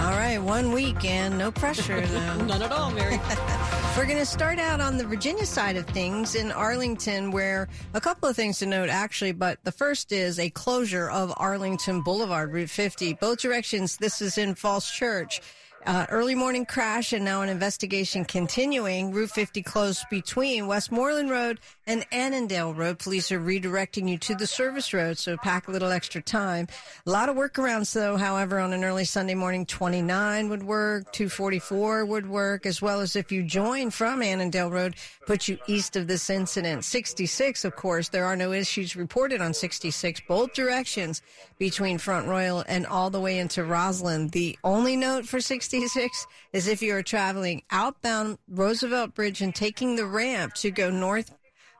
All 0.09 0.14
right, 0.14 0.38
one 0.38 0.73
week 0.73 1.05
and 1.05 1.37
no 1.37 1.53
pressure, 1.53 2.01
though. 2.07 2.37
None 2.37 2.62
at 2.62 2.73
all, 2.73 2.90
Mary. 2.90 3.21
We're 3.97 4.07
going 4.07 4.16
to 4.16 4.25
start 4.25 4.59
out 4.59 4.81
on 4.81 4.97
the 4.97 5.05
Virginia 5.05 5.44
side 5.44 5.77
of 5.77 5.87
things 5.88 6.35
in 6.35 6.51
Arlington, 6.51 7.31
where 7.31 7.68
a 7.92 8.01
couple 8.01 8.27
of 8.27 8.35
things 8.35 8.59
to 8.61 8.66
note, 8.66 8.88
actually. 8.88 9.33
But 9.33 9.62
the 9.64 9.71
first 9.71 10.11
is 10.11 10.38
a 10.38 10.49
closure 10.49 11.11
of 11.11 11.35
Arlington 11.37 12.01
Boulevard, 12.01 12.55
Route 12.55 12.71
50. 12.71 13.18
Both 13.21 13.40
directions, 13.40 13.99
this 13.99 14.23
is 14.23 14.38
in 14.38 14.55
Falls 14.55 14.90
Church. 14.90 15.42
Uh, 15.88 16.05
early 16.11 16.35
morning 16.35 16.66
crash 16.66 17.14
and 17.14 17.24
now 17.24 17.40
an 17.40 17.48
investigation 17.48 18.22
continuing. 18.22 19.11
Route 19.11 19.31
50 19.31 19.62
closed 19.62 20.05
between 20.11 20.66
Westmoreland 20.66 21.31
Road 21.31 21.61
and 21.87 22.05
Annandale 22.12 22.74
Road. 22.74 22.98
Police 22.98 23.33
are 23.33 23.40
redirecting 23.40 24.07
you 24.07 24.18
to 24.18 24.35
the 24.35 24.46
service 24.46 24.92
road, 24.92 25.16
so 25.16 25.38
pack 25.38 25.66
a 25.66 25.70
little 25.70 25.90
extra 25.90 26.20
time. 26.20 26.68
A 27.07 27.11
lot 27.11 27.31
of 27.31 27.37
workarounds, 27.37 27.90
though, 27.94 28.18
however, 28.18 28.59
on 28.59 28.74
an 28.74 28.85
early 28.85 29.07
Sunday 29.07 29.35
morning, 29.35 29.64
29 29.64 30.51
would 30.51 30.62
work, 30.62 31.11
244 31.12 32.05
would 32.05 32.29
work, 32.29 32.66
as 32.66 32.83
well 32.83 33.01
as 33.01 33.16
if 33.16 33.33
you 33.33 33.42
join 33.42 33.90
from 33.90 34.20
Annandale 34.20 34.70
Road, 34.70 34.94
put 35.27 35.48
you 35.48 35.57
east 35.68 35.96
of 35.96 36.07
this 36.07 36.29
incident. 36.29 36.85
66, 36.85 37.64
of 37.64 37.77
course, 37.77 38.11
there 38.11 38.27
are 38.27 38.37
no 38.37 38.53
issues 38.53 38.94
reported 38.94 39.40
on 39.40 39.55
66, 39.55 40.20
both 40.29 40.53
directions 40.53 41.22
between 41.59 41.96
Front 41.96 42.29
Royal 42.29 42.62
and 42.68 42.87
all 42.87 43.09
the 43.09 43.22
way 43.22 43.38
into 43.38 43.62
Rosslyn. 43.62 44.31
The 44.33 44.59
only 44.62 44.94
note 44.94 45.24
for 45.24 45.40
66 45.40 45.78
is 46.53 46.69
if 46.69 46.83
you 46.83 46.95
are 46.95 47.03
traveling 47.03 47.62
outbound 47.71 48.38
Roosevelt 48.49 49.14
Bridge 49.14 49.43
and 49.43 49.55
taking 49.55 49.97
the 49.97 50.07
ramp 50.07 50.55
to 50.55 50.71
go 50.71 50.91
north 50.91 51.33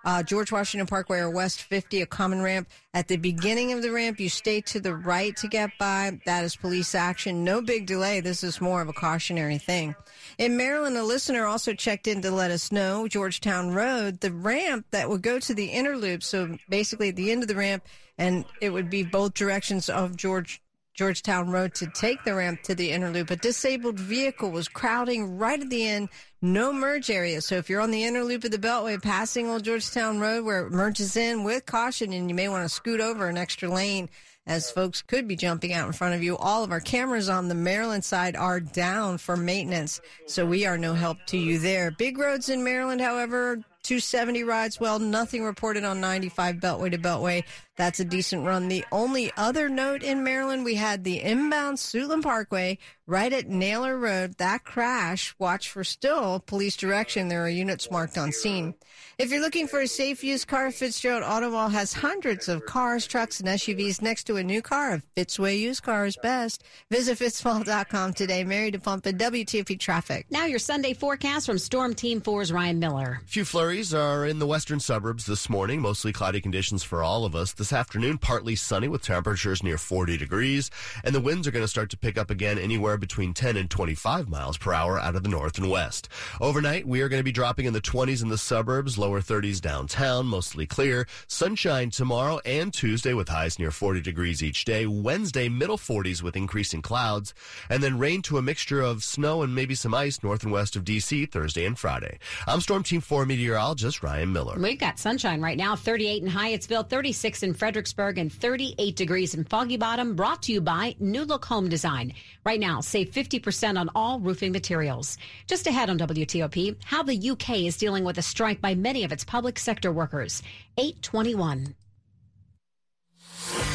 uh, 0.05 0.23
George 0.23 0.53
Washington 0.53 0.87
Parkway 0.87 1.19
or 1.19 1.31
West 1.31 1.63
50, 1.63 2.03
a 2.03 2.07
common 2.07 2.41
ramp. 2.41 2.69
At 2.95 3.09
the 3.09 3.17
beginning 3.17 3.73
of 3.73 3.83
the 3.83 3.91
ramp, 3.91 4.21
you 4.21 4.29
stay 4.29 4.61
to 4.63 4.81
the 4.81 4.95
right 4.95 5.37
to 5.37 5.49
get 5.49 5.71
by. 5.79 6.21
That 6.25 6.45
is 6.45 6.57
police 6.57 6.95
action. 6.95 7.45
No 7.45 7.61
big 7.61 7.87
delay. 7.87 8.21
This 8.21 8.43
is 8.43 8.61
more 8.61 8.81
of 8.81 8.89
a 8.89 8.93
cautionary 8.93 9.59
thing. 9.59 9.95
In 10.39 10.57
Maryland, 10.57 10.97
a 10.97 11.03
listener 11.03 11.47
also 11.47 11.75
checked 11.75 12.07
in 12.07 12.23
to 12.23 12.31
let 12.31 12.51
us 12.51 12.73
know 12.73 13.09
Georgetown 13.09 13.73
Road, 13.73 14.21
the 14.21 14.33
ramp 14.33 14.87
that 14.93 15.09
would 15.09 15.23
go 15.23 15.39
to 15.41 15.55
the 15.55 15.67
inner 15.67 15.97
loop. 15.97 16.23
So 16.23 16.57
basically, 16.69 17.11
at 17.11 17.17
the 17.17 17.31
end 17.31 17.43
of 17.43 17.49
the 17.49 17.57
ramp, 17.57 17.85
and 18.17 18.45
it 18.61 18.71
would 18.71 18.91
be 18.91 19.03
both 19.03 19.35
directions 19.35 19.89
of 19.89 20.17
George 20.17 20.63
Georgetown 20.99 21.49
Road 21.49 21.75
to 21.75 21.87
take 21.87 22.25
the 22.25 22.35
ramp 22.35 22.61
to 22.65 22.75
the 22.75 22.91
inner 22.91 23.09
loop. 23.09 23.31
A 23.31 23.37
disabled 23.37 24.01
vehicle 24.01 24.51
was 24.51 24.67
crowding 24.67 25.39
right 25.39 25.61
at 25.61 25.71
the 25.71 25.87
end. 25.87 26.09
No 26.43 26.73
merge 26.73 27.09
area. 27.09 27.41
So 27.41 27.55
if 27.55 27.71
you're 27.71 27.81
on 27.81 27.93
the 27.93 28.03
inner 28.03 28.25
loop 28.25 28.43
of 28.43 28.51
the 28.51 28.59
Beltway 28.59 29.01
passing 29.01 29.49
Old 29.49 29.63
Georgetown 29.63 30.19
Road 30.19 30.45
where 30.45 30.67
it 30.67 30.73
merges 30.73 31.17
in 31.17 31.45
with 31.45 31.67
caution 31.67 32.13
and 32.13 32.29
you 32.29 32.35
may 32.35 32.49
want 32.49 32.65
to 32.65 32.69
scoot 32.69 33.01
over 33.01 33.29
an 33.29 33.39
extra 33.39 33.69
lane 33.69 34.09
as 34.49 34.73
folks 34.73 35.01
could 35.01 35.29
be 35.29 35.37
jumping 35.37 35.73
out 35.73 35.87
in 35.87 35.93
front 35.93 36.17
of 36.17 36.23
you. 36.25 36.37
All 36.37 36.65
of 36.65 36.73
our 36.73 36.81
cameras 36.81 37.29
on 37.29 37.47
the 37.47 37.55
Maryland 37.55 38.05
side 38.05 38.35
are 38.35 38.59
down 38.59 39.19
for 39.19 39.37
maintenance, 39.37 40.01
so 40.27 40.45
we 40.45 40.67
are 40.67 40.79
no 40.79 40.95
help 40.95 41.19
to 41.27 41.39
you 41.39 41.61
there. 41.61 41.93
Big 41.93 42.19
roads 42.19 42.49
in 42.49 42.65
Maryland, 42.65 43.01
however, 43.01 43.63
270 43.89 44.45
rides 44.45 44.79
well, 44.79 44.99
nothing 44.99 45.43
reported 45.43 45.83
on 45.83 45.99
95 45.99 46.57
Beltway 46.57 46.91
to 46.91 46.99
Beltway. 46.99 47.43
That's 47.79 48.01
a 48.01 48.05
decent 48.05 48.45
run. 48.45 48.69
The 48.69 48.85
only 48.93 49.33
other 49.39 49.71
note 49.71 50.03
in 50.03 50.23
Maryland, 50.23 50.63
we 50.63 50.75
had 50.75 51.05
the 51.05 51.23
inbound 51.23 51.79
Suitland 51.79 52.23
Parkway 52.23 52.77
right 53.09 53.33
at 53.33 53.49
Naylor 53.49 53.97
Road. 53.97 54.37
That 54.37 54.65
crash, 54.65 55.35
watch 55.39 55.71
for 55.71 55.83
still 55.83 56.41
police 56.41 56.77
direction. 56.77 57.29
There 57.29 57.43
are 57.43 57.49
units 57.49 57.91
marked 57.91 58.19
on 58.19 58.31
scene. 58.31 58.75
If 59.17 59.31
you're 59.31 59.41
looking 59.41 59.67
for 59.67 59.81
a 59.81 59.89
safe 59.89 60.23
used 60.23 60.47
car, 60.47 60.71
Fitzgerald 60.71 61.25
Automall 61.25 61.73
has 61.73 61.93
hundreds 61.93 62.49
of 62.49 62.67
cars, 62.67 63.07
trucks, 63.07 63.41
and 63.41 63.49
SUVs 63.49 64.03
next 64.03 64.25
to 64.25 64.37
a 64.37 64.45
new 64.45 64.63
car. 64.63 64.93
A 64.93 65.03
Fitzway 65.17 65.59
used 65.59 65.83
car 65.83 66.07
is 66.07 66.17
best. 66.23 66.63
Visit 66.91 67.19
fitzmall.com 67.19 68.13
today. 68.13 68.45
Mary 68.45 68.71
DePompa 68.71 69.07
and 69.07 69.19
WTOP 69.19 69.81
Traffic. 69.81 70.27
Now 70.31 70.45
your 70.45 70.59
Sunday 70.59 70.93
forecast 70.93 71.47
from 71.47 71.59
Storm 71.59 71.95
Team 71.95 72.21
4's 72.21 72.53
Ryan 72.53 72.79
Miller. 72.79 73.21
A 73.25 73.27
few 73.27 73.45
flurries 73.45 73.95
are 73.95 74.27
in 74.27 74.39
the 74.39 74.47
western 74.47 74.81
suburbs 74.81 75.25
this 75.25 75.49
morning, 75.49 75.81
mostly 75.81 76.13
cloudy 76.13 76.43
conditions 76.43 76.85
for 76.85 77.03
all 77.03 77.25
of 77.25 77.35
us. 77.35 77.53
This 77.55 77.73
afternoon, 77.73 78.19
partly 78.19 78.55
sunny 78.55 78.87
with 78.87 79.03
temperatures 79.03 79.63
near 79.63 79.79
40 79.79 80.19
degrees, 80.19 80.71
and 81.03 81.15
the 81.15 81.21
winds 81.21 81.49
are 81.49 81.51
going 81.51 81.65
to 81.65 81.69
start 81.69 81.89
to 81.91 81.97
pick 81.97 82.19
up 82.19 82.31
again 82.31 82.59
anywhere 82.59 82.98
between 82.99 83.35
10 83.35 83.57
and 83.57 83.71
25 83.71 84.29
miles 84.29 84.59
per 84.59 84.73
hour 84.73 84.99
out 84.99 85.17
of 85.17 85.23
the 85.23 85.29
north 85.29 85.59
and 85.59 85.71
west. 85.71 86.09
Overnight, 86.41 86.87
we 86.87 87.01
are 87.01 87.09
going 87.09 87.21
to 87.21 87.25
be 87.25 87.33
dropping 87.33 87.67
in 87.67 87.73
the 87.73 87.81
20s 87.81 88.23
in 88.23 88.29
the 88.29 88.39
suburbs, 88.39 88.99
lower 88.99 89.21
30s 89.21 89.61
downtown, 89.61 90.27
mostly 90.27 90.67
clear. 90.67 91.07
Sunshine 91.27 91.91
tomorrow 91.91 92.41
and 92.45 92.73
Tuesday 92.73 93.15
with 93.15 93.29
highs 93.29 93.59
near 93.59 93.71
40 93.71 94.01
degrees 94.01 94.43
each 94.43 94.65
day. 94.65 94.87
Wednesday, 94.87 95.49
middle 95.49 95.79
40s 95.79 96.23
with 96.23 96.37
increasing 96.37 96.83
clouds, 96.83 97.35
and 97.69 97.83
then 97.83 97.99
rain 97.99 98.23
to 98.23 98.39
a 98.39 98.43
mixture 98.43 98.81
of 98.81 99.05
snow 99.05 99.43
and 99.43 99.55
maybe 99.55 99.75
some 99.75 99.95
ice 99.95 100.23
north 100.23 100.43
and 100.43 100.53
west 100.53 100.77
of 100.77 100.85
DC 100.85 101.31
Thursday 101.31 101.65
and 101.65 101.79
Friday. 101.79 102.19
I'm 102.47 102.61
Storm 102.61 102.83
Team 102.83 103.01
4 103.01 103.27
meteorologist 103.27 104.03
Ryan 104.03 104.33
Miller. 104.33 104.59
We've 104.59 104.79
got 104.79 104.99
sunshine 104.99 105.41
right 105.41 105.57
now, 105.57 105.77
38 105.77 106.23
in 106.23 106.29
Hyattsville, 106.29 106.89
36 106.89 107.43
in 107.43 107.55
Fredericksburg, 107.55 108.19
and 108.19 108.33
38 108.33 108.97
degrees 108.97 109.35
in 109.35 109.45
Foggy 109.45 109.77
Bottom, 109.77 110.15
brought 110.15 110.43
to 110.45 110.53
you 110.53 110.61
by 110.61 110.95
New 110.99 111.25
Look 111.25 111.45
Home 111.47 111.69
Design. 111.69 112.15
Right 112.45 112.61
now, 112.61 112.81
save 112.89 113.11
50% 113.11 113.79
on 113.79 113.91
all 113.95 114.19
roofing 114.19 114.53
materials. 114.53 115.19
Just 115.47 115.67
ahead 115.67 115.91
on 115.91 115.99
WTOP, 115.99 116.77
how 116.85 117.03
the 117.03 117.31
UK 117.31 117.59
is 117.61 117.77
dealing 117.77 118.05
with 118.05 118.19
a 118.19 118.23
strike 118.23 118.61
by 118.61 118.75
many 118.75 119.05
of 119.05 119.13
its 119.13 119.25
public 119.25 119.59
sector 119.59 119.93
workers. 119.93 120.43
821. 120.79 121.75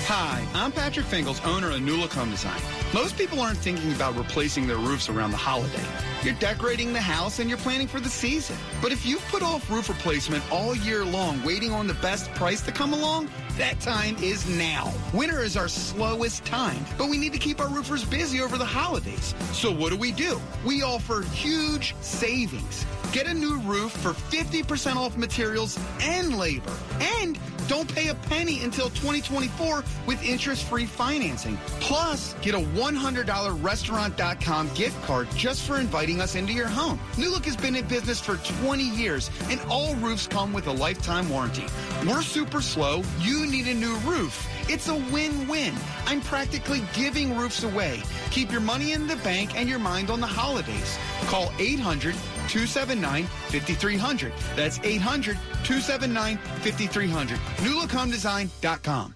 Hi, 0.06 0.46
I'm 0.54 0.72
Patrick 0.72 1.06
Fingles, 1.06 1.40
owner 1.46 1.72
of 1.72 1.82
New 1.82 1.96
Look 1.96 2.12
Home 2.14 2.30
Design. 2.30 2.60
Most 2.94 3.18
people 3.18 3.40
aren't 3.40 3.58
thinking 3.58 3.92
about 3.94 4.16
replacing 4.16 4.68
their 4.68 4.78
roofs 4.78 5.10
around 5.10 5.32
the 5.32 5.38
holiday. 5.38 5.84
You're 6.24 6.36
decorating 6.36 6.94
the 6.94 7.02
house 7.02 7.40
and 7.40 7.50
you're 7.50 7.58
planning 7.58 7.88
for 7.88 8.00
the 8.00 8.10
season. 8.10 8.56
But 8.82 8.92
if 8.92 9.06
you've 9.06 9.26
put 9.30 9.42
off 9.42 9.70
roof 9.72 9.90
replacement 9.90 10.44
all 10.52 10.76
year 10.76 11.06
long, 11.06 11.42
waiting 11.44 11.72
on 11.72 11.88
the 11.88 11.96
best 11.96 12.32
price 12.34 12.62
to 12.62 12.72
come 12.72 12.94
along, 12.94 13.30
that 13.58 13.80
time 13.80 14.16
is 14.18 14.48
now. 14.48 14.94
Winter 15.14 15.42
is 15.42 15.56
our 15.56 15.68
slowest 15.68 16.44
time, 16.46 16.84
but 16.98 17.10
we 17.10 17.18
need 17.18 17.34
to 17.34 17.40
keep 17.40 17.62
our 17.62 17.70
roofers 17.70 18.04
busy 18.04 18.42
over 18.42 18.58
the 18.58 18.66
holidays. 18.66 19.36
So 19.52 19.72
what 19.72 19.92
do 19.92 19.98
we 19.98 20.12
do? 20.12 20.42
We 20.66 20.82
offer 20.82 21.22
huge 21.22 21.96
savings. 22.02 22.86
Get 23.12 23.28
a 23.28 23.34
new 23.34 23.60
roof 23.60 23.92
for 23.92 24.14
50% 24.14 24.96
off 24.96 25.18
materials 25.18 25.80
and 26.02 26.38
labor. 26.38 26.74
And 27.20 27.38
don't 27.68 27.94
pay 27.94 28.10
a 28.10 28.16
penny 28.16 28.64
until 28.64 28.90
2024 28.90 29.84
with 30.06 30.24
interest-free 30.24 30.86
financing. 30.86 31.58
Plus, 31.80 32.36
get 32.42 32.56
a 32.56 32.60
$100 32.60 33.64
restaurant.com 33.64 34.70
gift 34.74 35.02
card 35.04 35.28
just 35.36 35.64
for 35.64 35.80
inviting 35.80 36.22
us 36.22 36.36
into 36.36 36.54
your 36.54 36.68
home. 36.68 37.00
New 37.18 37.30
Look 37.30 37.46
has 37.46 37.56
been 37.56 37.76
in 37.76 37.88
business 37.88 38.20
for 38.20 38.38
20 38.62 38.84
years 38.84 39.30
and 39.50 39.60
all 39.70 39.96
roofs 39.96 40.28
come 40.28 40.54
with 40.54 40.68
a 40.68 40.72
lifetime 40.72 41.30
warranty. 41.30 41.66
We're 42.08 42.22
super 42.22 42.62
slow. 42.62 43.04
You 43.20 43.46
need 43.46 43.68
a 43.68 43.74
new 43.74 43.96
roof. 44.00 44.48
It's 44.70 44.88
a 44.88 44.96
win-win. 44.96 45.74
I'm 46.06 46.22
practically 46.22 46.82
giving 46.94 47.36
roofs 47.38 47.64
away. 47.64 48.02
Keep 48.32 48.52
your 48.52 48.62
money 48.62 48.94
in 48.94 49.08
the 49.08 49.16
bank 49.18 49.58
and 49.58 49.68
your 49.68 49.80
mind 49.80 50.10
on 50.10 50.20
the 50.20 50.28
holidays. 50.28 50.98
Call 51.26 51.52
800 51.60 52.14
279 52.48 53.26
5300. 53.26 54.34
That's 54.56 54.80
800 54.84 55.38
279 55.64 56.38
5300. 56.38 57.38
NewLookHomeDesign.com. 57.38 59.16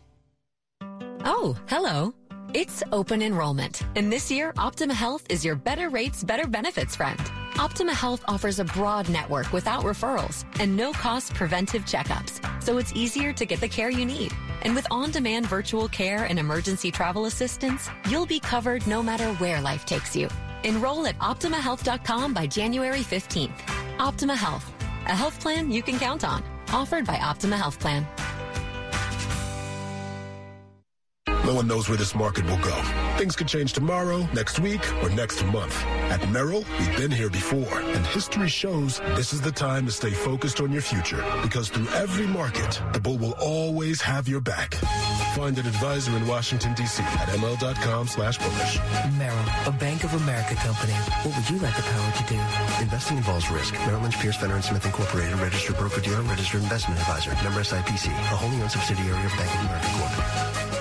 Oh, 1.26 1.58
hello. 1.68 2.14
It's 2.54 2.82
open 2.94 3.22
enrollment, 3.22 3.84
and 3.98 4.12
this 4.12 4.32
year, 4.32 4.54
Optima 4.58 4.94
Health 4.94 5.26
is 5.30 5.44
your 5.44 5.56
better 5.56 5.90
rates, 5.90 6.24
better 6.24 6.48
benefits 6.48 6.96
friend. 6.96 7.20
Optima 7.60 7.94
Health 7.94 8.24
offers 8.28 8.60
a 8.60 8.64
broad 8.64 9.10
network 9.10 9.52
without 9.52 9.84
referrals 9.84 10.46
and 10.60 10.76
no 10.78 10.94
cost 10.94 11.34
preventive 11.34 11.84
checkups, 11.84 12.40
so 12.64 12.78
it's 12.78 12.94
easier 12.94 13.34
to 13.34 13.46
get 13.46 13.60
the 13.60 13.68
care 13.68 13.90
you 13.90 14.06
need. 14.06 14.32
And 14.68 14.76
with 14.76 14.86
on 14.92 15.12
demand 15.12 15.48
virtual 15.48 15.88
care 15.88 16.26
and 16.26 16.38
emergency 16.38 16.92
travel 16.92 17.24
assistance, 17.24 17.90
you'll 18.10 18.26
be 18.26 18.38
covered 18.38 18.86
no 18.86 19.02
matter 19.02 19.32
where 19.36 19.62
life 19.62 19.86
takes 19.86 20.14
you. 20.14 20.28
Enroll 20.66 21.08
at 21.08 21.18
OptimaHealth.com 21.20 22.34
by 22.34 22.48
January 22.48 23.00
15th. 23.00 23.62
Optima 23.98 24.36
Health, 24.36 24.70
a 25.06 25.16
health 25.16 25.40
plan 25.40 25.72
you 25.72 25.82
can 25.82 25.98
count 25.98 26.26
on. 26.26 26.44
Offered 26.74 27.06
by 27.06 27.18
Optima 27.18 27.56
Health 27.56 27.80
Plan. 27.80 28.06
No 31.46 31.54
one 31.54 31.66
knows 31.66 31.88
where 31.88 31.98
this 31.98 32.14
market 32.14 32.44
will 32.46 32.58
go. 32.58 33.07
Things 33.18 33.36
could 33.36 33.48
change 33.48 33.74
tomorrow, 33.74 34.30
next 34.32 34.60
week, 34.60 34.82
or 35.02 35.10
next 35.10 35.44
month. 35.46 35.76
At 36.14 36.30
Merrill, 36.30 36.64
we've 36.78 36.98
been 36.98 37.10
here 37.10 37.32
before, 37.32 37.80
and 37.80 38.06
history 38.06 38.48
shows 38.48 39.00
this 39.16 39.34
is 39.34 39.42
the 39.42 39.52
time 39.52 39.88
to 39.88 39.92
stay 39.92 40.12
focused 40.12 40.62
on 40.62 40.72
your 40.72 40.84
future 40.84 41.26
because 41.42 41.70
through 41.70 41.88
every 41.96 42.28
market, 42.28 42.80
the 42.94 43.00
bull 43.00 43.18
will 43.18 43.34
always 43.40 44.02
have 44.02 44.28
your 44.28 44.40
back. 44.40 44.76
Find 45.34 45.58
an 45.58 45.66
advisor 45.66 46.16
in 46.16 46.28
Washington, 46.28 46.76
D.C. 46.76 47.02
at 47.02 47.30
ml.com 47.30 48.08
slash 48.08 48.38
bullish. 48.38 48.78
Merrill, 49.18 49.46
a 49.66 49.72
Bank 49.72 50.04
of 50.04 50.14
America 50.14 50.54
company. 50.54 50.94
What 51.24 51.36
would 51.36 51.50
you 51.50 51.58
like 51.58 51.76
the 51.76 51.82
power 51.82 52.12
to 52.12 52.24
do? 52.30 52.40
Investing 52.84 53.18
involves 53.18 53.50
risk. 53.50 53.74
Merrill 53.88 54.02
Lynch, 54.02 54.20
Pierce, 54.20 54.38
Fenner 54.38 54.62
& 54.62 54.62
Smith 54.62 54.86
Incorporated, 54.86 55.40
registered 55.40 55.76
broker-dealer, 55.78 56.22
registered 56.22 56.62
investment 56.62 57.00
advisor. 57.00 57.32
Member 57.44 57.62
SIPC, 57.62 58.12
a 58.12 58.36
wholly 58.38 58.62
owned 58.62 58.70
subsidiary 58.70 59.26
of 59.26 59.32
Bank 59.32 59.56
of 59.56 59.62
America 59.62 59.88
Corp. 59.98 60.77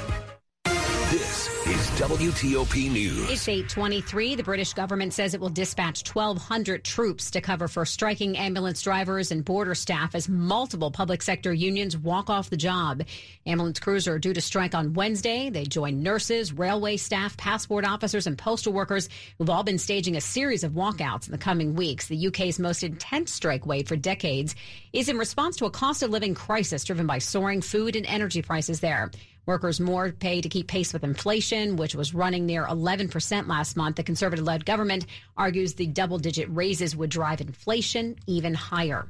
WTOP 1.96 2.90
News. 2.90 3.30
It's 3.30 3.48
823. 3.48 4.34
The 4.34 4.42
British 4.42 4.74
government 4.74 5.14
says 5.14 5.32
it 5.32 5.40
will 5.40 5.48
dispatch 5.48 6.06
1,200 6.06 6.84
troops 6.84 7.30
to 7.30 7.40
cover 7.40 7.68
for 7.68 7.86
striking 7.86 8.36
ambulance 8.36 8.82
drivers 8.82 9.30
and 9.30 9.42
border 9.42 9.74
staff 9.74 10.14
as 10.14 10.28
multiple 10.28 10.90
public 10.90 11.22
sector 11.22 11.54
unions 11.54 11.96
walk 11.96 12.28
off 12.28 12.50
the 12.50 12.56
job. 12.58 13.02
Ambulance 13.46 13.80
crews 13.80 14.06
are 14.06 14.18
due 14.18 14.34
to 14.34 14.42
strike 14.42 14.74
on 14.74 14.92
Wednesday. 14.92 15.48
They 15.48 15.64
join 15.64 16.02
nurses, 16.02 16.52
railway 16.52 16.98
staff, 16.98 17.34
passport 17.38 17.86
officers, 17.86 18.26
and 18.26 18.36
postal 18.36 18.74
workers 18.74 19.08
who've 19.38 19.48
all 19.48 19.64
been 19.64 19.78
staging 19.78 20.16
a 20.16 20.20
series 20.20 20.64
of 20.64 20.72
walkouts 20.72 21.28
in 21.28 21.32
the 21.32 21.38
coming 21.38 21.76
weeks. 21.76 22.08
The 22.08 22.26
UK's 22.26 22.58
most 22.58 22.82
intense 22.82 23.32
strike 23.32 23.64
wave 23.64 23.88
for 23.88 23.96
decades 23.96 24.54
is 24.92 25.08
in 25.08 25.16
response 25.16 25.56
to 25.56 25.64
a 25.64 25.70
cost 25.70 26.02
of 26.02 26.10
living 26.10 26.34
crisis 26.34 26.84
driven 26.84 27.06
by 27.06 27.20
soaring 27.20 27.62
food 27.62 27.96
and 27.96 28.04
energy 28.04 28.42
prices 28.42 28.80
there. 28.80 29.10
Workers 29.46 29.78
more 29.78 30.10
pay 30.10 30.40
to 30.40 30.48
keep 30.48 30.66
pace 30.66 30.92
with 30.92 31.04
inflation, 31.04 31.76
which 31.76 31.94
was 31.94 32.12
running 32.12 32.46
near 32.46 32.66
11% 32.66 33.46
last 33.46 33.76
month. 33.76 33.94
The 33.94 34.02
conservative 34.02 34.44
led 34.44 34.66
government 34.66 35.06
argues 35.36 35.74
the 35.74 35.86
double 35.86 36.18
digit 36.18 36.48
raises 36.50 36.96
would 36.96 37.10
drive 37.10 37.40
inflation 37.40 38.16
even 38.26 38.54
higher. 38.54 39.06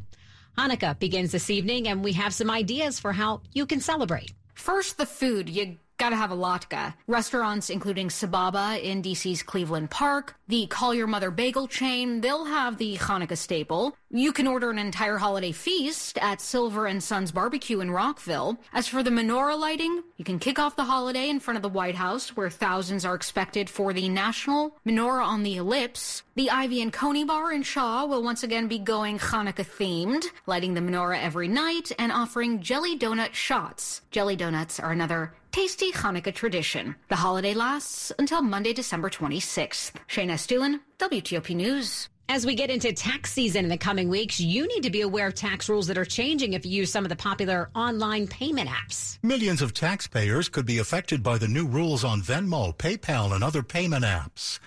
Hanukkah 0.58 0.98
begins 0.98 1.32
this 1.32 1.48
evening, 1.48 1.88
and 1.88 2.04
we 2.04 2.12
have 2.12 2.34
some 2.34 2.50
ideas 2.50 3.00
for 3.00 3.12
how 3.12 3.40
you 3.54 3.64
can 3.64 3.80
celebrate. 3.80 4.32
First, 4.54 4.98
the 4.98 5.06
food. 5.06 5.48
You 5.48 5.78
gotta 5.98 6.16
have 6.16 6.30
a 6.30 6.36
latke. 6.36 6.94
Restaurants 7.06 7.70
including 7.70 8.08
Sababa 8.08 8.82
in 8.82 9.02
DC's 9.02 9.42
Cleveland 9.42 9.90
Park, 9.90 10.34
the 10.48 10.66
Call 10.66 10.94
Your 10.94 11.06
Mother 11.06 11.30
Bagel 11.30 11.68
chain, 11.68 12.20
they'll 12.20 12.44
have 12.44 12.78
the 12.78 12.96
Hanukkah 12.96 13.36
staple. 13.36 13.96
You 14.10 14.32
can 14.32 14.46
order 14.46 14.70
an 14.70 14.78
entire 14.78 15.18
holiday 15.18 15.52
feast 15.52 16.16
at 16.18 16.40
Silver 16.40 16.86
and 16.86 17.02
Sons 17.02 17.32
Barbecue 17.32 17.80
in 17.80 17.90
Rockville. 17.90 18.58
As 18.72 18.86
for 18.86 19.02
the 19.02 19.10
menorah 19.10 19.58
lighting, 19.58 20.02
you 20.16 20.24
can 20.24 20.38
kick 20.38 20.58
off 20.58 20.76
the 20.76 20.84
holiday 20.84 21.28
in 21.28 21.40
front 21.40 21.56
of 21.56 21.62
the 21.62 21.68
White 21.68 21.96
House, 21.96 22.36
where 22.36 22.50
thousands 22.50 23.04
are 23.04 23.14
expected 23.14 23.68
for 23.68 23.92
the 23.92 24.08
National 24.08 24.76
Menorah 24.86 25.24
on 25.24 25.42
the 25.42 25.56
Ellipse. 25.56 26.22
The 26.36 26.50
Ivy 26.50 26.82
and 26.82 26.92
Coney 26.92 27.24
Bar 27.24 27.52
in 27.52 27.62
Shaw 27.62 28.06
will 28.06 28.22
once 28.22 28.42
again 28.42 28.68
be 28.68 28.78
going 28.78 29.18
Hanukkah 29.18 29.66
themed, 29.66 30.26
lighting 30.46 30.74
the 30.74 30.80
menorah 30.80 31.22
every 31.22 31.48
night 31.48 31.90
and 31.98 32.12
offering 32.12 32.60
jelly 32.60 32.98
donut 32.98 33.32
shots. 33.32 34.02
Jelly 34.10 34.36
donuts 34.36 34.78
are 34.78 34.92
another 34.92 35.32
tasty 35.56 35.90
Hanukkah 35.90 36.34
tradition. 36.34 36.94
The 37.08 37.16
holiday 37.16 37.54
lasts 37.54 38.12
until 38.18 38.42
Monday, 38.42 38.74
December 38.74 39.08
26th. 39.08 39.92
Shayna 40.06 40.32
Estulin, 40.32 40.80
WTOP 40.98 41.56
News. 41.56 42.10
As 42.28 42.44
we 42.44 42.54
get 42.54 42.68
into 42.68 42.92
tax 42.92 43.32
season 43.32 43.64
in 43.64 43.70
the 43.70 43.78
coming 43.78 44.10
weeks, 44.10 44.38
you 44.38 44.68
need 44.68 44.82
to 44.82 44.90
be 44.90 45.00
aware 45.00 45.28
of 45.28 45.34
tax 45.34 45.70
rules 45.70 45.86
that 45.86 45.96
are 45.96 46.04
changing 46.04 46.52
if 46.52 46.66
you 46.66 46.72
use 46.72 46.92
some 46.92 47.06
of 47.06 47.08
the 47.08 47.16
popular 47.16 47.70
online 47.74 48.26
payment 48.26 48.68
apps. 48.68 49.18
Millions 49.22 49.62
of 49.62 49.72
taxpayers 49.72 50.50
could 50.50 50.66
be 50.66 50.76
affected 50.76 51.22
by 51.22 51.38
the 51.38 51.48
new 51.48 51.66
rules 51.66 52.04
on 52.04 52.20
Venmo, 52.20 52.76
PayPal, 52.76 53.34
and 53.34 53.42
other 53.42 53.62
payment 53.62 54.04
apps. 54.04 54.58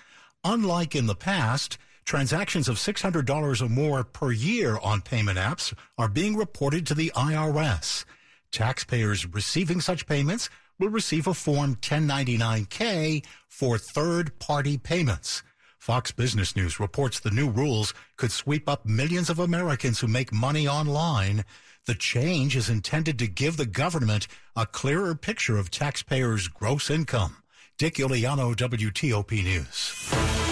Unlike 0.44 0.96
in 0.96 1.06
the 1.06 1.14
past, 1.14 1.78
transactions 2.04 2.68
of 2.68 2.78
$600 2.78 3.62
or 3.62 3.70
more 3.70 4.04
per 4.04 4.32
year 4.32 4.80
on 4.82 5.02
payment 5.02 5.38
apps 5.38 5.72
are 6.00 6.10
being 6.10 6.36
reported 6.36 6.88
to 6.88 6.96
the 6.96 7.12
IRS. 7.16 8.06
Taxpayers 8.52 9.28
receiving 9.28 9.80
such 9.82 10.08
payments 10.08 10.50
will 10.80 10.90
receive 10.90 11.28
a 11.28 11.34
Form 11.34 11.76
1099-K 11.76 13.22
for 13.48 13.78
third-party 13.78 14.78
payments. 14.78 15.44
Fox 15.78 16.12
Business 16.12 16.56
News 16.56 16.80
reports 16.80 17.20
the 17.20 17.32
new 17.32 17.50
rules 17.50 17.94
could 18.18 18.32
sweep 18.32 18.68
up 18.68 18.86
millions 18.86 19.30
of 19.30 19.40
Americans 19.40 20.00
who 20.00 20.08
make 20.08 20.34
money 20.34 20.68
online. 20.68 21.46
The 21.86 21.96
change 21.96 22.56
is 22.56 22.70
intended 22.70 23.20
to 23.20 23.28
give 23.28 23.58
the 23.58 23.66
government 23.66 24.28
a 24.56 24.66
clearer 24.66 25.16
picture 25.16 25.58
of 25.58 25.72
taxpayers' 25.72 26.48
gross 26.48 26.90
income. 26.90 27.38
Dick 27.78 27.96
Uliano, 27.96 28.56
WTOP 28.56 29.44
News. 29.44 30.10
News 30.12 30.49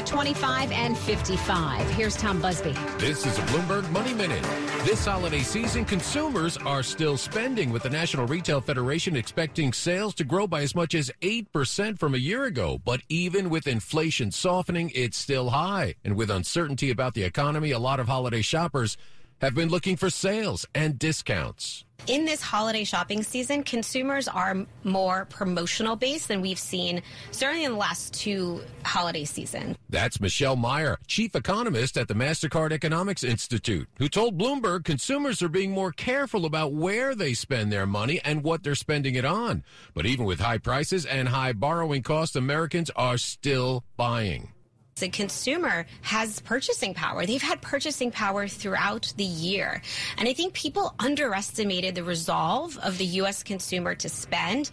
at 0.00 0.06
25 0.06 0.72
and 0.72 0.96
55. 0.96 1.90
Here's 1.90 2.16
Tom 2.16 2.40
Busby. 2.40 2.72
This 2.96 3.26
is 3.26 3.36
a 3.38 3.42
Bloomberg 3.42 3.88
Money 3.90 4.14
Minute. 4.14 4.42
This 4.84 5.04
holiday 5.04 5.40
season, 5.40 5.84
consumers 5.84 6.56
are 6.56 6.82
still 6.82 7.18
spending, 7.18 7.70
with 7.70 7.82
the 7.82 7.90
National 7.90 8.26
Retail 8.26 8.62
Federation 8.62 9.14
expecting 9.14 9.74
sales 9.74 10.14
to 10.14 10.24
grow 10.24 10.46
by 10.46 10.62
as 10.62 10.74
much 10.74 10.94
as 10.94 11.10
8% 11.20 11.98
from 11.98 12.14
a 12.14 12.18
year 12.18 12.44
ago. 12.44 12.80
But 12.82 13.02
even 13.10 13.50
with 13.50 13.66
inflation 13.66 14.30
softening, 14.30 14.90
it's 14.94 15.18
still 15.18 15.50
high. 15.50 15.96
And 16.02 16.16
with 16.16 16.30
uncertainty 16.30 16.90
about 16.90 17.12
the 17.12 17.24
economy, 17.24 17.70
a 17.70 17.78
lot 17.78 18.00
of 18.00 18.08
holiday 18.08 18.40
shoppers 18.42 18.96
have 19.40 19.54
been 19.54 19.68
looking 19.68 19.96
for 19.96 20.10
sales 20.10 20.66
and 20.74 20.98
discounts. 20.98 21.84
In 22.06 22.24
this 22.24 22.40
holiday 22.40 22.84
shopping 22.84 23.22
season, 23.22 23.62
consumers 23.62 24.26
are 24.26 24.66
more 24.84 25.26
promotional 25.26 25.96
based 25.96 26.28
than 26.28 26.40
we've 26.40 26.58
seen 26.58 27.02
certainly 27.30 27.64
in 27.64 27.72
the 27.72 27.78
last 27.78 28.14
two 28.14 28.62
holiday 28.84 29.24
seasons. 29.24 29.76
That's 29.90 30.20
Michelle 30.20 30.56
Meyer, 30.56 30.98
chief 31.06 31.36
economist 31.36 31.98
at 31.98 32.08
the 32.08 32.14
MasterCard 32.14 32.72
Economics 32.72 33.22
Institute, 33.22 33.88
who 33.98 34.08
told 34.08 34.38
Bloomberg 34.38 34.84
consumers 34.84 35.42
are 35.42 35.48
being 35.48 35.72
more 35.72 35.92
careful 35.92 36.46
about 36.46 36.72
where 36.72 37.14
they 37.14 37.34
spend 37.34 37.70
their 37.70 37.86
money 37.86 38.20
and 38.24 38.42
what 38.42 38.62
they're 38.62 38.74
spending 38.74 39.14
it 39.14 39.24
on. 39.24 39.62
But 39.94 40.06
even 40.06 40.24
with 40.24 40.40
high 40.40 40.58
prices 40.58 41.04
and 41.04 41.28
high 41.28 41.52
borrowing 41.52 42.02
costs, 42.02 42.34
Americans 42.34 42.90
are 42.96 43.18
still 43.18 43.84
buying 43.96 44.52
the 45.00 45.08
consumer 45.08 45.86
has 46.02 46.40
purchasing 46.40 46.94
power. 46.94 47.26
They've 47.26 47.42
had 47.42 47.60
purchasing 47.60 48.10
power 48.10 48.46
throughout 48.46 49.12
the 49.16 49.24
year. 49.24 49.82
And 50.16 50.28
I 50.28 50.32
think 50.32 50.52
people 50.54 50.94
underestimated 50.98 51.94
the 51.94 52.04
resolve 52.04 52.78
of 52.78 52.98
the 52.98 53.04
U.S. 53.06 53.42
consumer 53.42 53.94
to 53.96 54.08
spend, 54.08 54.70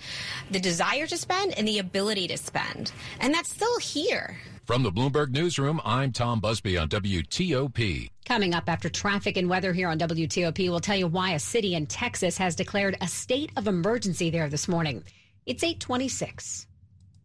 the 0.51 0.59
desire 0.59 1.07
to 1.07 1.17
spend, 1.17 1.57
and 1.57 1.67
the 1.67 1.79
ability 1.79 2.27
to 2.27 2.37
spend. 2.37 2.91
And 3.19 3.33
that's 3.33 3.49
still 3.49 3.79
here. 3.79 4.37
From 4.65 4.83
the 4.83 4.91
Bloomberg 4.91 5.29
Newsroom, 5.31 5.79
I'm 5.85 6.11
Tom 6.11 6.41
Busby 6.41 6.77
on 6.77 6.89
WTOP. 6.89 8.09
Coming 8.25 8.53
up 8.53 8.65
after 8.67 8.89
traffic 8.89 9.37
and 9.37 9.49
weather 9.49 9.71
here 9.71 9.87
on 9.87 9.97
WTOP, 9.97 10.69
we'll 10.69 10.81
tell 10.81 10.97
you 10.97 11.07
why 11.07 11.31
a 11.31 11.39
city 11.39 11.73
in 11.73 11.85
Texas 11.85 12.37
has 12.37 12.53
declared 12.53 12.97
a 12.99 13.07
state 13.07 13.51
of 13.55 13.67
emergency 13.67 14.29
there 14.29 14.49
this 14.49 14.67
morning. 14.67 15.05
It's 15.45 15.63
826. 15.63 16.67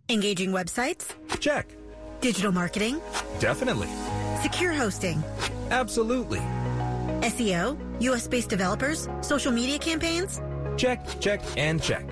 Engaging 0.08 0.52
websites? 0.52 1.12
Check. 1.40 1.66
Digital 2.22 2.52
marketing? 2.52 3.00
Definitely. 3.40 3.88
Secure 4.42 4.72
hosting? 4.72 5.22
Absolutely. 5.70 6.40
SEO? 7.20 7.76
US 8.00 8.28
based 8.28 8.48
developers? 8.48 9.08
Social 9.20 9.50
media 9.50 9.78
campaigns? 9.78 10.40
Check, 10.76 11.04
check, 11.20 11.42
and 11.56 11.82
check. 11.82 12.06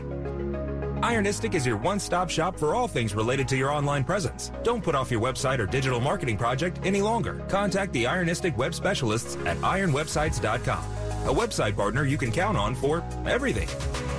Ironistic 1.03 1.55
is 1.55 1.65
your 1.65 1.77
one 1.77 1.99
stop 2.01 2.29
shop 2.29 2.59
for 2.59 2.75
all 2.75 2.89
things 2.89 3.15
related 3.15 3.49
to 3.49 3.57
your 3.57 3.71
online 3.71 4.05
presence. 4.05 4.51
Don't 4.65 4.83
put 4.83 4.95
off 4.95 5.11
your 5.11 5.21
website 5.21 5.61
or 5.61 5.67
digital 5.67 6.01
marketing 6.01 6.37
project 6.37 6.79
any 6.85 7.01
longer. 7.01 7.43
Contact 7.49 7.93
the 7.93 8.05
Ironistic 8.05 8.57
web 8.57 8.75
specialists 8.75 9.37
at 9.47 9.57
ironwebsites.com, 9.59 10.85
a 11.29 11.33
website 11.33 11.77
partner 11.77 12.05
you 12.05 12.19
can 12.19 12.33
count 12.33 12.59
on 12.59 12.75
for 12.75 13.03
everything. 13.27 13.69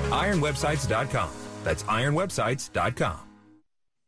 Ironwebsites.com. 0.10 1.30
That's 1.64 1.84
ironwebsites.com. 1.84 3.31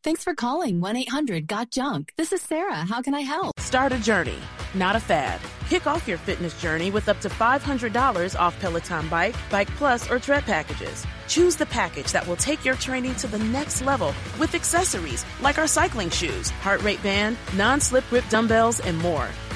Thanks 0.04 0.22
for 0.22 0.36
calling 0.36 0.82
1 0.82 0.98
800 0.98 1.48
Got 1.48 1.72
Junk. 1.72 2.12
This 2.18 2.34
is 2.34 2.42
Sarah. 2.42 2.76
How 2.76 3.02
can 3.02 3.14
I 3.14 3.22
help? 3.22 3.58
Start 3.62 3.94
a 3.94 4.00
journey, 4.00 4.38
not 4.74 4.98
a 4.98 5.00
fad. 5.00 5.40
Kick 5.70 5.88
off 5.88 6.10
your 6.10 6.18
fitness 6.18 6.60
journey 6.62 6.92
with 6.92 7.08
up 7.08 7.22
to 7.22 7.30
$500 7.30 8.38
off 8.38 8.60
Peloton 8.60 9.08
Bike, 9.08 9.34
Bike 9.50 9.70
Plus, 9.78 10.12
or 10.12 10.20
Tread 10.20 10.44
packages. 10.44 11.06
Choose 11.30 11.56
the 11.56 11.66
package 11.68 12.12
that 12.12 12.28
will 12.28 12.36
take 12.36 12.66
your 12.66 12.76
training 12.76 13.16
to 13.16 13.28
the 13.28 13.40
next 13.40 13.82
level 13.82 14.14
with 14.38 14.56
accessories 14.56 15.24
like 15.42 15.58
our 15.58 15.68
cycling 15.68 16.10
shoes, 16.10 16.50
heart 16.50 16.82
rate 16.84 17.02
band, 17.02 17.38
non 17.56 17.80
slip 17.80 18.04
grip 18.10 18.28
dumbbells, 18.28 18.82
and 18.82 18.98
more. 18.98 19.30